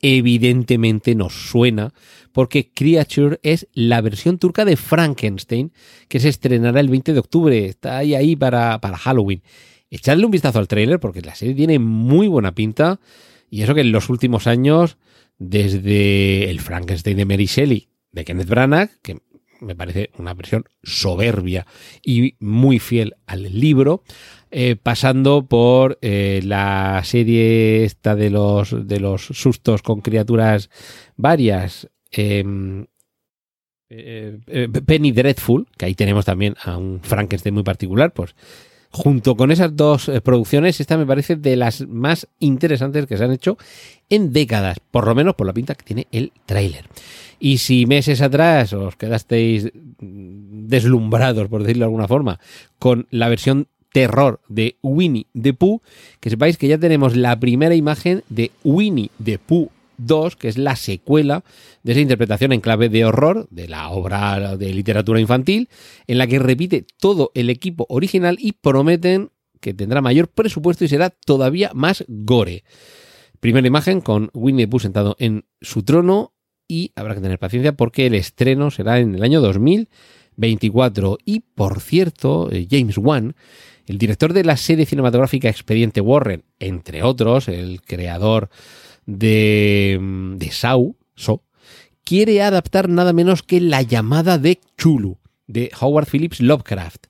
Evidentemente 0.00 1.14
nos 1.14 1.34
suena 1.50 1.92
porque 2.32 2.70
Creature 2.72 3.40
es 3.42 3.66
la 3.72 4.00
versión 4.00 4.38
turca 4.38 4.64
de 4.64 4.76
Frankenstein 4.76 5.72
que 6.08 6.20
se 6.20 6.28
estrenará 6.28 6.80
el 6.80 6.88
20 6.88 7.12
de 7.12 7.18
octubre. 7.18 7.66
Está 7.66 7.98
ahí, 7.98 8.14
ahí 8.14 8.36
para, 8.36 8.80
para 8.80 8.96
Halloween 8.96 9.42
echadle 9.90 10.24
un 10.24 10.30
vistazo 10.30 10.58
al 10.58 10.68
tráiler 10.68 11.00
porque 11.00 11.22
la 11.22 11.34
serie 11.34 11.54
tiene 11.54 11.78
muy 11.78 12.28
buena 12.28 12.54
pinta 12.54 13.00
y 13.50 13.62
eso 13.62 13.74
que 13.74 13.80
en 13.80 13.92
los 13.92 14.10
últimos 14.10 14.46
años, 14.46 14.98
desde 15.38 16.50
el 16.50 16.60
Frankenstein 16.60 17.16
de 17.16 17.24
Mary 17.24 17.46
Shelley 17.46 17.88
de 18.12 18.24
Kenneth 18.24 18.48
Branagh, 18.48 18.90
que 19.02 19.18
me 19.60 19.74
parece 19.74 20.10
una 20.18 20.34
versión 20.34 20.64
soberbia 20.82 21.66
y 22.02 22.34
muy 22.40 22.78
fiel 22.78 23.16
al 23.26 23.42
libro, 23.58 24.02
eh, 24.50 24.76
pasando 24.76 25.46
por 25.46 25.98
eh, 26.00 26.40
la 26.44 27.02
serie 27.04 27.84
esta 27.84 28.14
de 28.14 28.30
los, 28.30 28.86
de 28.86 29.00
los 29.00 29.22
sustos 29.22 29.82
con 29.82 30.00
criaturas 30.00 30.70
varias, 31.16 31.88
em, 32.10 32.86
eh, 33.90 34.38
Penny 34.86 35.12
Dreadful, 35.12 35.66
que 35.76 35.86
ahí 35.86 35.94
tenemos 35.94 36.24
también 36.24 36.56
a 36.62 36.76
un 36.76 37.00
Frankenstein 37.02 37.54
muy 37.54 37.64
particular, 37.64 38.12
pues 38.12 38.34
junto 38.90 39.36
con 39.36 39.50
esas 39.50 39.76
dos 39.76 40.08
eh, 40.08 40.20
producciones, 40.20 40.80
esta 40.80 40.96
me 40.96 41.06
parece 41.06 41.36
de 41.36 41.56
las 41.56 41.86
más 41.86 42.28
interesantes 42.38 43.06
que 43.06 43.16
se 43.16 43.24
han 43.24 43.32
hecho 43.32 43.58
en 44.08 44.32
décadas, 44.32 44.78
por 44.90 45.06
lo 45.06 45.14
menos 45.14 45.34
por 45.34 45.46
la 45.46 45.52
pinta 45.52 45.74
que 45.74 45.84
tiene 45.84 46.06
el 46.12 46.32
tráiler. 46.46 46.86
Y 47.38 47.58
si 47.58 47.86
meses 47.86 48.20
atrás 48.20 48.72
os 48.72 48.96
quedasteis 48.96 49.70
deslumbrados, 50.00 51.48
por 51.48 51.62
decirlo 51.62 51.82
de 51.82 51.86
alguna 51.86 52.08
forma, 52.08 52.40
con 52.78 53.06
la 53.10 53.28
versión 53.28 53.68
terror 53.92 54.40
de 54.48 54.76
Winnie 54.82 55.26
the 55.40 55.54
Pooh, 55.54 55.80
que 56.20 56.30
sepáis 56.30 56.58
que 56.58 56.68
ya 56.68 56.78
tenemos 56.78 57.16
la 57.16 57.38
primera 57.38 57.74
imagen 57.74 58.22
de 58.28 58.50
Winnie 58.64 59.10
the 59.22 59.38
Pooh 59.38 59.70
2, 59.98 60.36
que 60.36 60.48
es 60.48 60.58
la 60.58 60.76
secuela 60.76 61.44
de 61.82 61.92
esa 61.92 62.00
interpretación 62.00 62.52
en 62.52 62.60
clave 62.60 62.88
de 62.88 63.04
horror 63.04 63.48
de 63.50 63.68
la 63.68 63.90
obra 63.90 64.56
de 64.56 64.72
literatura 64.72 65.20
infantil, 65.20 65.68
en 66.06 66.18
la 66.18 66.26
que 66.26 66.38
repite 66.38 66.86
todo 66.98 67.30
el 67.34 67.50
equipo 67.50 67.86
original 67.88 68.36
y 68.40 68.52
prometen 68.52 69.30
que 69.60 69.74
tendrá 69.74 70.00
mayor 70.00 70.28
presupuesto 70.28 70.84
y 70.84 70.88
será 70.88 71.10
todavía 71.10 71.70
más 71.74 72.04
gore. 72.08 72.64
Primera 73.40 73.66
imagen 73.66 74.00
con 74.00 74.30
Winnie 74.34 74.66
the 74.66 74.78
sentado 74.78 75.16
en 75.18 75.44
su 75.60 75.82
trono 75.82 76.32
y 76.66 76.92
habrá 76.96 77.14
que 77.14 77.20
tener 77.20 77.38
paciencia 77.38 77.72
porque 77.72 78.06
el 78.06 78.14
estreno 78.14 78.70
será 78.70 78.98
en 78.98 79.14
el 79.14 79.22
año 79.22 79.40
2024. 79.40 81.18
Y 81.24 81.40
por 81.40 81.80
cierto, 81.80 82.50
eh, 82.52 82.66
James 82.70 82.98
Wan, 82.98 83.34
el 83.86 83.98
director 83.98 84.32
de 84.32 84.44
la 84.44 84.56
serie 84.56 84.86
cinematográfica 84.86 85.48
Expediente 85.48 86.00
Warren, 86.00 86.44
entre 86.58 87.02
otros, 87.02 87.48
el 87.48 87.80
creador 87.82 88.50
de, 89.08 89.98
de 90.36 90.50
Sau, 90.52 90.96
so, 91.14 91.42
quiere 92.04 92.42
adaptar 92.42 92.90
nada 92.90 93.14
menos 93.14 93.42
que 93.42 93.60
La 93.60 93.80
llamada 93.80 94.38
de 94.38 94.60
Chulu, 94.76 95.18
de 95.46 95.70
Howard 95.80 96.06
Phillips 96.06 96.40
Lovecraft. 96.40 97.06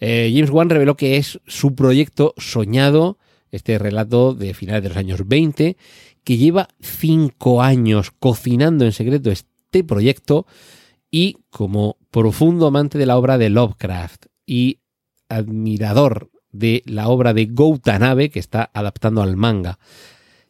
Eh, 0.00 0.32
James 0.34 0.50
Wan 0.50 0.70
reveló 0.70 0.96
que 0.96 1.16
es 1.16 1.40
su 1.46 1.76
proyecto 1.76 2.34
soñado, 2.36 3.16
este 3.52 3.78
relato 3.78 4.34
de 4.34 4.54
finales 4.54 4.82
de 4.82 4.88
los 4.88 4.98
años 4.98 5.20
20, 5.24 5.76
que 6.24 6.36
lleva 6.36 6.68
cinco 6.80 7.62
años 7.62 8.10
cocinando 8.10 8.84
en 8.84 8.92
secreto 8.92 9.30
este 9.30 9.84
proyecto 9.84 10.46
y 11.12 11.36
como 11.48 11.96
profundo 12.10 12.66
amante 12.66 12.98
de 12.98 13.06
la 13.06 13.16
obra 13.16 13.38
de 13.38 13.50
Lovecraft 13.50 14.26
y 14.46 14.80
admirador 15.28 16.30
de 16.50 16.82
la 16.86 17.08
obra 17.08 17.34
de 17.34 17.46
Goutanabe 17.46 18.30
que 18.30 18.40
está 18.40 18.68
adaptando 18.74 19.22
al 19.22 19.36
manga 19.36 19.78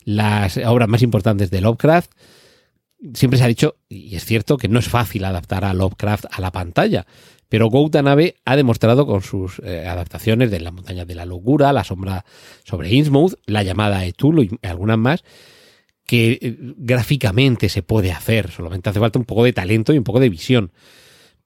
las 0.04 0.56
obras 0.58 0.88
más 0.88 1.02
importantes 1.02 1.50
de 1.50 1.60
Lovecraft, 1.60 2.12
siempre 3.14 3.38
se 3.38 3.44
ha 3.44 3.48
dicho, 3.48 3.76
y 3.88 4.14
es 4.14 4.24
cierto, 4.24 4.56
que 4.56 4.68
no 4.68 4.78
es 4.78 4.88
fácil 4.88 5.24
adaptar 5.24 5.64
a 5.64 5.74
Lovecraft 5.74 6.26
a 6.30 6.40
la 6.40 6.52
pantalla. 6.52 7.06
Pero 7.48 7.68
Goutanabe 7.68 8.36
ha 8.44 8.54
demostrado 8.54 9.06
con 9.06 9.22
sus 9.22 9.60
eh, 9.64 9.86
adaptaciones 9.86 10.50
de 10.52 10.60
Las 10.60 10.72
montañas 10.72 11.06
de 11.06 11.16
la 11.16 11.26
locura, 11.26 11.72
La 11.72 11.82
sombra 11.82 12.24
sobre 12.64 12.94
Innsmouth, 12.94 13.34
La 13.44 13.64
llamada 13.64 14.00
de 14.00 14.12
Tulu 14.12 14.42
y 14.42 14.58
algunas 14.62 14.98
más, 14.98 15.24
que 16.06 16.38
eh, 16.40 16.56
gráficamente 16.76 17.68
se 17.68 17.82
puede 17.82 18.12
hacer. 18.12 18.50
Solamente 18.50 18.90
hace 18.90 19.00
falta 19.00 19.18
un 19.18 19.24
poco 19.24 19.44
de 19.44 19.52
talento 19.52 19.92
y 19.92 19.98
un 19.98 20.04
poco 20.04 20.20
de 20.20 20.28
visión. 20.28 20.70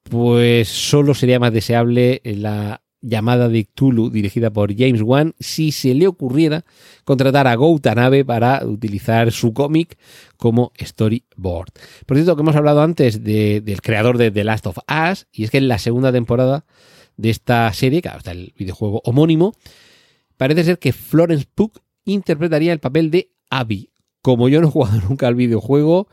Pues 0.03 0.69
solo 0.69 1.15
sería 1.15 1.41
más 1.41 1.55
deseable 1.55 2.21
la 2.25 2.83
llamada 3.05 3.49
de 3.49 3.67
Cthulhu, 3.67 4.11
dirigida 4.11 4.51
por 4.51 4.75
James 4.77 5.03
Wan, 5.03 5.35
si 5.39 5.73
se 5.73 5.95
le 5.95 6.07
ocurriera 6.07 6.65
contratar 7.05 7.47
a 7.47 7.55
Goutanabe 7.55 8.25
para 8.25 8.65
utilizar 8.67 9.31
su 9.31 9.53
cómic 9.53 9.99
como 10.37 10.73
storyboard. 10.81 11.69
Por 12.07 12.17
cierto, 12.17 12.35
que 12.35 12.43
hemos 12.43 12.57
hablado 12.57 12.83
antes 12.83 13.23
del 13.23 13.83
creador 13.83 14.19
de 14.19 14.31
The 14.31 14.45
Last 14.45 14.67
of 14.67 14.79
Us, 14.79 15.27
y 15.33 15.45
es 15.45 15.51
que 15.51 15.59
en 15.59 15.69
la 15.69 15.79
segunda 15.79 16.13
temporada 16.13 16.65
de 17.17 17.31
esta 17.31 17.73
serie, 17.73 18.03
que 18.03 18.09
está 18.09 18.33
el 18.33 18.55
videojuego 18.57 19.03
homónimo, 19.05 19.55
parece 20.37 20.65
ser 20.65 20.79
que 20.79 20.93
Florence 20.93 21.47
Pugh 21.55 21.73
interpretaría 22.05 22.73
el 22.73 22.81
papel 22.81 23.11
de 23.11 23.31
Abby. 23.51 23.91
Como 24.23 24.49
yo 24.49 24.61
no 24.61 24.69
he 24.69 24.71
jugado 24.71 25.01
nunca 25.09 25.29
al 25.29 25.35
videojuego, 25.35 26.09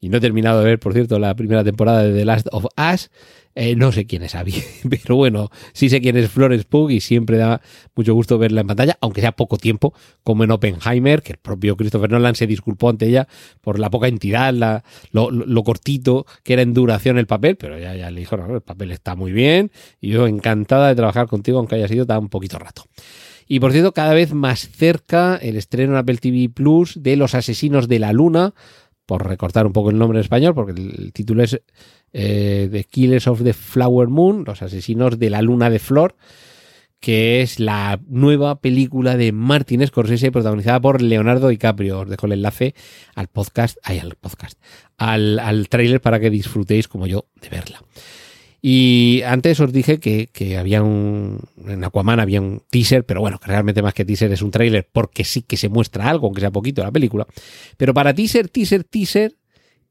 y 0.00 0.08
no 0.08 0.16
he 0.16 0.20
terminado 0.20 0.60
de 0.60 0.64
ver, 0.64 0.78
por 0.78 0.94
cierto, 0.94 1.18
la 1.18 1.34
primera 1.36 1.62
temporada 1.62 2.02
de 2.02 2.18
The 2.18 2.24
Last 2.24 2.48
of 2.52 2.64
Us, 2.64 3.10
eh, 3.54 3.76
no 3.76 3.92
sé 3.92 4.06
quién 4.06 4.22
es 4.22 4.34
Abby, 4.34 4.54
pero 4.88 5.16
bueno, 5.16 5.50
sí 5.72 5.90
sé 5.90 6.00
quién 6.00 6.16
es 6.16 6.30
Florence 6.30 6.64
Pugh 6.64 6.90
y 6.90 7.00
siempre 7.00 7.36
da 7.36 7.60
mucho 7.94 8.14
gusto 8.14 8.38
verla 8.38 8.62
en 8.62 8.66
pantalla, 8.68 8.96
aunque 9.00 9.20
sea 9.20 9.32
poco 9.32 9.58
tiempo, 9.58 9.92
como 10.22 10.44
en 10.44 10.52
Oppenheimer, 10.52 11.22
que 11.22 11.32
el 11.32 11.38
propio 11.38 11.76
Christopher 11.76 12.10
Nolan 12.10 12.34
se 12.34 12.46
disculpó 12.46 12.88
ante 12.88 13.06
ella 13.06 13.28
por 13.60 13.78
la 13.78 13.90
poca 13.90 14.08
entidad, 14.08 14.54
la, 14.54 14.84
lo, 15.12 15.62
cortito 15.64 16.24
que 16.44 16.54
era 16.54 16.62
en 16.62 16.72
duración 16.72 17.18
el 17.18 17.26
papel, 17.26 17.56
pero 17.56 17.78
ya, 17.78 17.94
ya 17.94 18.10
le 18.10 18.20
dijo, 18.20 18.36
no, 18.38 18.54
el 18.54 18.62
papel 18.62 18.92
está 18.92 19.14
muy 19.16 19.32
bien 19.32 19.70
y 20.00 20.08
yo 20.08 20.26
encantada 20.26 20.88
de 20.88 20.94
trabajar 20.94 21.26
contigo, 21.26 21.58
aunque 21.58 21.74
haya 21.74 21.88
sido 21.88 22.06
tan 22.06 22.28
poquito 22.28 22.58
rato. 22.58 22.84
Y 23.46 23.58
por 23.58 23.72
cierto, 23.72 23.92
cada 23.92 24.14
vez 24.14 24.32
más 24.32 24.70
cerca 24.70 25.36
el 25.36 25.56
estreno 25.56 25.94
en 25.94 25.98
Apple 25.98 26.18
TV 26.18 26.48
Plus 26.48 27.02
de 27.02 27.16
Los 27.16 27.34
Asesinos 27.34 27.88
de 27.88 27.98
la 27.98 28.12
Luna, 28.12 28.54
por 29.10 29.26
recortar 29.26 29.66
un 29.66 29.72
poco 29.72 29.90
el 29.90 29.98
nombre 29.98 30.18
en 30.18 30.22
español, 30.22 30.54
porque 30.54 30.70
el 30.70 31.12
título 31.12 31.42
es 31.42 31.60
eh, 32.12 32.68
The 32.70 32.84
Killers 32.84 33.26
of 33.26 33.42
the 33.42 33.54
Flower 33.54 34.06
Moon, 34.06 34.44
Los 34.46 34.62
Asesinos 34.62 35.18
de 35.18 35.30
la 35.30 35.42
Luna 35.42 35.68
de 35.68 35.80
Flor, 35.80 36.14
que 37.00 37.42
es 37.42 37.58
la 37.58 37.98
nueva 38.06 38.60
película 38.60 39.16
de 39.16 39.32
Martin 39.32 39.84
Scorsese 39.84 40.30
protagonizada 40.30 40.80
por 40.80 41.02
Leonardo 41.02 41.48
DiCaprio. 41.48 41.98
Os 41.98 42.08
dejo 42.08 42.26
el 42.26 42.34
enlace 42.34 42.76
al 43.16 43.26
podcast, 43.26 43.78
ay, 43.82 43.98
al 43.98 44.14
podcast, 44.14 44.60
al, 44.96 45.40
al 45.40 45.68
tráiler 45.68 46.00
para 46.00 46.20
que 46.20 46.30
disfrutéis 46.30 46.86
como 46.86 47.08
yo 47.08 47.26
de 47.42 47.48
verla. 47.48 47.82
Y 48.62 49.22
antes 49.24 49.58
os 49.60 49.72
dije 49.72 50.00
que, 50.00 50.58
había 50.58 50.82
un. 50.82 51.38
En 51.66 51.82
Aquaman 51.84 52.20
había 52.20 52.40
un 52.40 52.62
teaser, 52.70 53.04
pero 53.04 53.20
bueno, 53.20 53.38
que 53.38 53.46
realmente 53.46 53.82
más 53.82 53.94
que 53.94 54.04
teaser 54.04 54.30
es 54.32 54.42
un 54.42 54.50
tráiler 54.50 54.88
porque 54.92 55.24
sí 55.24 55.42
que 55.42 55.56
se 55.56 55.68
muestra 55.68 56.08
algo, 56.08 56.26
aunque 56.26 56.40
sea 56.40 56.50
poquito 56.50 56.82
la 56.82 56.92
película. 56.92 57.26
Pero 57.76 57.94
para 57.94 58.14
teaser, 58.14 58.48
teaser, 58.48 58.84
teaser, 58.84 59.36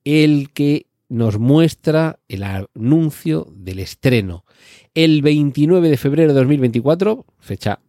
el 0.03 0.51
que 0.53 0.85
nos 1.09 1.39
muestra 1.39 2.19
el 2.27 2.43
anuncio 2.43 3.47
del 3.55 3.79
estreno. 3.79 4.45
El 4.93 5.21
29 5.23 5.89
de 5.89 5.97
febrero 5.97 6.33
de 6.33 6.39
2024, 6.39 7.25
fecha 7.39 7.79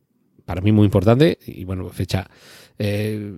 para 0.46 0.62
mí 0.62 0.72
muy 0.72 0.86
importante, 0.86 1.38
y 1.46 1.64
bueno, 1.64 1.90
fecha 1.90 2.28
eh, 2.78 3.32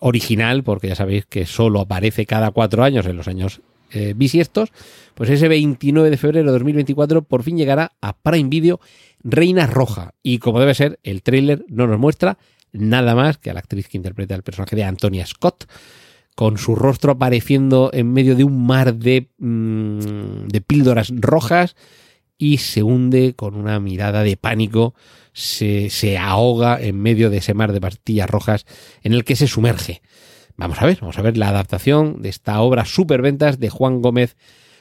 original, 0.00 0.64
porque 0.64 0.88
ya 0.88 0.94
sabéis 0.96 1.24
que 1.24 1.46
solo 1.46 1.80
aparece 1.80 2.26
cada 2.26 2.50
cuatro 2.50 2.82
años 2.82 3.06
en 3.06 3.16
los 3.16 3.28
años 3.28 3.62
eh, 3.90 4.14
bisiestos, 4.16 4.70
pues 5.14 5.30
ese 5.30 5.48
29 5.48 6.10
de 6.10 6.16
febrero 6.16 6.46
de 6.46 6.52
2024 6.52 7.22
por 7.22 7.42
fin 7.42 7.56
llegará 7.56 7.92
a 8.00 8.16
Prime 8.16 8.48
Video 8.48 8.80
Reina 9.22 9.66
Roja. 9.66 10.14
Y 10.22 10.38
como 10.38 10.60
debe 10.60 10.74
ser, 10.74 10.98
el 11.02 11.22
tráiler 11.22 11.64
no 11.68 11.86
nos 11.86 11.98
muestra 11.98 12.38
nada 12.72 13.14
más 13.14 13.38
que 13.38 13.50
a 13.50 13.54
la 13.54 13.60
actriz 13.60 13.88
que 13.88 13.96
interpreta 13.96 14.34
el 14.34 14.42
personaje 14.42 14.76
de 14.76 14.84
Antonia 14.84 15.26
Scott, 15.26 15.68
con 16.34 16.56
su 16.56 16.76
rostro 16.76 17.12
apareciendo 17.12 17.90
en 17.92 18.12
medio 18.12 18.36
de 18.36 18.44
un 18.44 18.64
mar 18.64 18.94
de, 18.94 19.28
mm, 19.38 20.46
de 20.46 20.60
píldoras 20.60 21.12
rojas 21.16 21.74
y 22.38 22.58
se 22.58 22.84
hunde 22.84 23.34
con 23.34 23.56
una 23.56 23.80
mirada 23.80 24.22
de 24.22 24.36
pánico, 24.36 24.94
se, 25.32 25.90
se 25.90 26.16
ahoga 26.16 26.80
en 26.80 27.00
medio 27.00 27.30
de 27.30 27.38
ese 27.38 27.54
mar 27.54 27.72
de 27.72 27.80
pastillas 27.80 28.30
rojas 28.30 28.66
en 29.02 29.14
el 29.14 29.24
que 29.24 29.34
se 29.34 29.48
sumerge. 29.48 30.00
Vamos 30.58 30.82
a 30.82 30.86
ver, 30.86 30.98
vamos 31.00 31.16
a 31.16 31.22
ver 31.22 31.36
la 31.36 31.50
adaptación 31.50 32.20
de 32.20 32.30
esta 32.30 32.60
obra 32.60 32.84
superventas 32.84 33.60
de 33.60 33.70
Juan 33.70 34.02
Gómez 34.02 34.36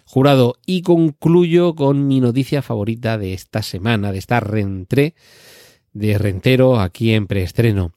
Jurado. 0.05 0.55
Y 0.65 0.81
concluyo 0.81 1.75
con 1.75 2.07
mi 2.07 2.19
noticia 2.19 2.63
favorita 2.63 3.19
de 3.19 3.35
esta 3.35 3.61
semana, 3.61 4.11
de 4.11 4.17
esta 4.17 4.39
rentré 4.39 5.13
de 5.93 6.17
Rentero 6.17 6.79
aquí 6.79 7.13
en 7.13 7.27
preestreno. 7.27 7.93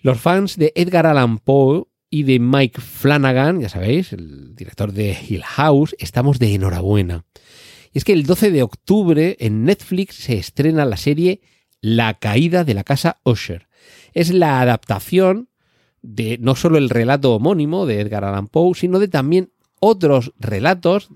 Los 0.00 0.20
fans 0.20 0.56
de 0.58 0.72
Edgar 0.76 1.06
Allan 1.06 1.38
Poe 1.38 1.86
y 2.08 2.22
de 2.22 2.38
Mike 2.38 2.80
Flanagan, 2.80 3.60
ya 3.60 3.68
sabéis, 3.68 4.12
el 4.12 4.54
director 4.54 4.92
de 4.92 5.18
Hill 5.28 5.42
House, 5.42 5.96
estamos 5.98 6.38
de 6.38 6.54
enhorabuena. 6.54 7.24
Y 7.92 7.98
es 7.98 8.04
que 8.04 8.12
el 8.12 8.24
12 8.26 8.52
de 8.52 8.62
octubre 8.62 9.36
en 9.40 9.64
Netflix 9.64 10.14
se 10.14 10.34
estrena 10.34 10.84
la 10.84 10.96
serie 10.96 11.40
La 11.80 12.20
caída 12.20 12.62
de 12.62 12.74
la 12.74 12.84
casa 12.84 13.20
Usher. 13.24 13.66
Es 14.12 14.32
la 14.32 14.60
adaptación 14.60 15.49
de 16.02 16.38
no 16.38 16.54
solo 16.54 16.78
el 16.78 16.90
relato 16.90 17.34
homónimo 17.34 17.86
de 17.86 18.00
Edgar 18.00 18.24
Allan 18.24 18.48
Poe, 18.48 18.74
sino 18.74 18.98
de 18.98 19.08
también 19.08 19.50
otros 19.80 20.32
relatos. 20.38 21.08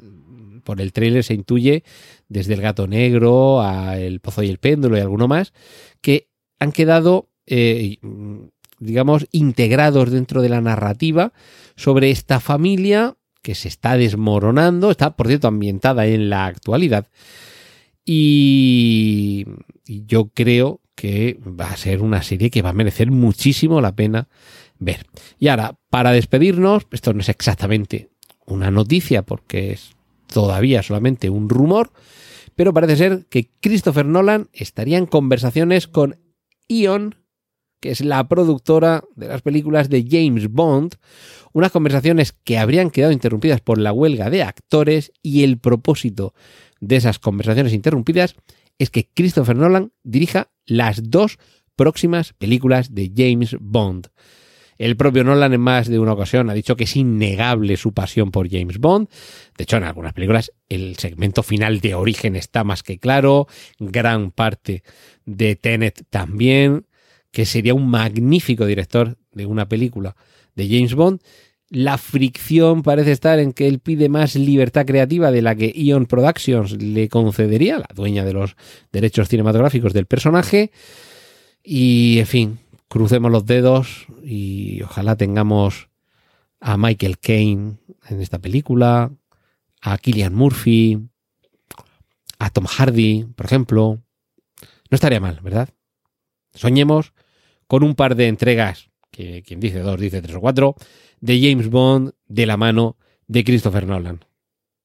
Por 0.64 0.80
el 0.80 0.92
tráiler 0.92 1.24
se 1.24 1.34
intuye 1.34 1.84
desde 2.28 2.54
El 2.54 2.62
gato 2.62 2.86
negro 2.86 3.60
a 3.60 3.98
El 3.98 4.20
pozo 4.20 4.42
y 4.42 4.48
el 4.48 4.58
péndulo 4.58 4.96
y 4.96 5.00
alguno 5.00 5.28
más, 5.28 5.52
que 6.00 6.28
han 6.58 6.72
quedado, 6.72 7.28
eh, 7.46 7.98
digamos, 8.78 9.26
integrados 9.30 10.10
dentro 10.10 10.42
de 10.42 10.48
la 10.48 10.60
narrativa 10.60 11.32
sobre 11.76 12.10
esta 12.10 12.40
familia 12.40 13.16
que 13.42 13.54
se 13.54 13.68
está 13.68 13.96
desmoronando, 13.98 14.90
está, 14.90 15.16
por 15.16 15.28
cierto, 15.28 15.48
ambientada 15.48 16.06
en 16.06 16.30
la 16.30 16.46
actualidad. 16.46 17.08
Y, 18.06 19.44
y 19.86 20.06
yo 20.06 20.30
creo 20.32 20.80
que 20.94 21.38
va 21.44 21.70
a 21.70 21.76
ser 21.76 22.00
una 22.00 22.22
serie 22.22 22.50
que 22.50 22.62
va 22.62 22.70
a 22.70 22.74
merecer 22.74 23.10
muchísimo 23.10 23.80
la 23.80 23.94
pena 23.94 24.28
ver. 24.78 25.06
Y 25.38 25.48
ahora, 25.48 25.78
para 25.90 26.12
despedirnos, 26.12 26.86
esto 26.90 27.12
no 27.12 27.20
es 27.20 27.28
exactamente 27.28 28.10
una 28.46 28.70
noticia 28.70 29.22
porque 29.22 29.72
es 29.72 29.92
todavía 30.26 30.82
solamente 30.82 31.30
un 31.30 31.48
rumor, 31.48 31.92
pero 32.54 32.72
parece 32.72 32.96
ser 32.96 33.26
que 33.26 33.50
Christopher 33.60 34.06
Nolan 34.06 34.48
estaría 34.52 34.98
en 34.98 35.06
conversaciones 35.06 35.88
con 35.88 36.18
Ion, 36.68 37.16
que 37.80 37.90
es 37.90 38.00
la 38.00 38.26
productora 38.28 39.04
de 39.14 39.28
las 39.28 39.42
películas 39.42 39.90
de 39.90 40.06
James 40.08 40.50
Bond, 40.50 40.94
unas 41.52 41.70
conversaciones 41.70 42.32
que 42.32 42.58
habrían 42.58 42.90
quedado 42.90 43.12
interrumpidas 43.12 43.60
por 43.60 43.78
la 43.78 43.92
huelga 43.92 44.30
de 44.30 44.42
actores 44.42 45.12
y 45.22 45.44
el 45.44 45.58
propósito 45.58 46.34
de 46.80 46.96
esas 46.96 47.18
conversaciones 47.18 47.72
interrumpidas 47.72 48.36
es 48.78 48.90
que 48.90 49.08
Christopher 49.12 49.56
Nolan 49.56 49.92
dirija 50.02 50.50
las 50.66 51.10
dos 51.10 51.38
próximas 51.76 52.32
películas 52.32 52.94
de 52.94 53.12
James 53.14 53.56
Bond. 53.60 54.08
El 54.78 54.96
propio 54.96 55.24
Nolan 55.24 55.52
en 55.52 55.60
más 55.60 55.88
de 55.88 55.98
una 55.98 56.12
ocasión 56.12 56.50
ha 56.50 56.54
dicho 56.54 56.76
que 56.76 56.84
es 56.84 56.96
innegable 56.96 57.76
su 57.76 57.92
pasión 57.92 58.30
por 58.30 58.50
James 58.50 58.78
Bond. 58.78 59.08
De 59.56 59.64
hecho, 59.64 59.76
en 59.76 59.84
algunas 59.84 60.12
películas 60.12 60.52
el 60.68 60.96
segmento 60.96 61.42
final 61.42 61.80
de 61.80 61.94
origen 61.94 62.36
está 62.36 62.64
más 62.64 62.82
que 62.82 62.98
claro. 62.98 63.46
Gran 63.78 64.30
parte 64.30 64.82
de 65.24 65.56
Tenet 65.56 66.04
también, 66.10 66.86
que 67.30 67.46
sería 67.46 67.74
un 67.74 67.88
magnífico 67.88 68.66
director 68.66 69.16
de 69.32 69.46
una 69.46 69.68
película 69.68 70.16
de 70.54 70.68
James 70.68 70.94
Bond. 70.94 71.20
La 71.70 71.98
fricción 71.98 72.82
parece 72.82 73.12
estar 73.12 73.38
en 73.38 73.52
que 73.52 73.66
él 73.66 73.80
pide 73.80 74.08
más 74.08 74.36
libertad 74.36 74.86
creativa 74.86 75.30
de 75.32 75.42
la 75.42 75.56
que 75.56 75.72
Ion 75.74 76.06
Productions 76.06 76.80
le 76.80 77.08
concedería, 77.08 77.78
la 77.78 77.88
dueña 77.94 78.24
de 78.24 78.32
los 78.32 78.54
derechos 78.92 79.28
cinematográficos 79.28 79.92
del 79.92 80.06
personaje. 80.06 80.70
Y, 81.64 82.18
en 82.18 82.26
fin, 82.26 82.58
crucemos 82.88 83.30
los 83.30 83.46
dedos 83.46 84.06
y 84.22 84.82
ojalá 84.82 85.16
tengamos 85.16 85.88
a 86.60 86.76
Michael 86.76 87.18
Caine 87.18 87.78
en 88.08 88.20
esta 88.20 88.38
película, 88.38 89.12
a 89.80 89.98
Killian 89.98 90.34
Murphy, 90.34 90.98
a 92.38 92.50
Tom 92.50 92.66
Hardy, 92.66 93.26
por 93.36 93.46
ejemplo. 93.46 94.02
No 94.90 94.94
estaría 94.94 95.20
mal, 95.20 95.40
¿verdad? 95.42 95.68
Soñemos 96.54 97.12
con 97.66 97.82
un 97.82 97.94
par 97.94 98.14
de 98.14 98.28
entregas, 98.28 98.90
que 99.10 99.42
quien 99.42 99.60
dice 99.60 99.80
dos 99.80 100.00
dice 100.00 100.22
tres 100.22 100.36
o 100.36 100.40
cuatro, 100.40 100.76
de 101.20 101.40
James 101.40 101.68
Bond 101.68 102.12
de 102.26 102.46
la 102.46 102.56
mano 102.56 102.96
de 103.26 103.44
Christopher 103.44 103.86
Nolan. 103.86 104.24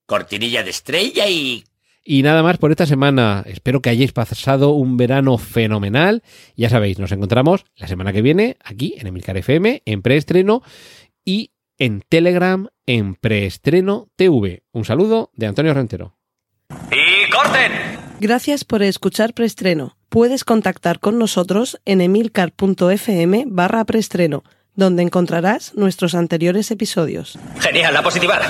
Cortinilla 0.06 0.62
de 0.62 0.70
estrella 0.70 1.28
y 1.28 1.64
y 2.04 2.22
nada 2.22 2.42
más 2.42 2.58
por 2.58 2.70
esta 2.70 2.86
semana. 2.86 3.44
Espero 3.46 3.80
que 3.80 3.90
hayáis 3.90 4.12
pasado 4.12 4.70
un 4.70 4.96
verano 4.96 5.38
fenomenal. 5.38 6.22
Ya 6.56 6.68
sabéis, 6.68 6.98
nos 6.98 7.12
encontramos 7.12 7.64
la 7.76 7.88
semana 7.88 8.12
que 8.12 8.22
viene 8.22 8.56
aquí 8.64 8.94
en 8.98 9.06
Emilcar 9.06 9.36
FM, 9.36 9.82
en 9.84 10.02
preestreno 10.02 10.62
y 11.24 11.52
en 11.78 12.02
Telegram 12.08 12.68
en 12.86 13.14
preestreno 13.14 14.08
TV. 14.16 14.62
Un 14.72 14.84
saludo 14.84 15.30
de 15.34 15.46
Antonio 15.46 15.74
Rentero. 15.74 16.16
¡Y 16.90 17.30
corten! 17.30 17.72
Gracias 18.20 18.64
por 18.64 18.82
escuchar 18.82 19.32
preestreno. 19.32 19.96
Puedes 20.08 20.44
contactar 20.44 21.00
con 21.00 21.18
nosotros 21.18 21.80
en 21.84 22.00
emilcar.fm 22.00 23.44
barra 23.46 23.84
preestreno, 23.84 24.44
donde 24.74 25.02
encontrarás 25.02 25.74
nuestros 25.74 26.14
anteriores 26.14 26.70
episodios. 26.70 27.38
Genial, 27.60 27.94
la 27.94 28.02
positiva. 28.02 28.40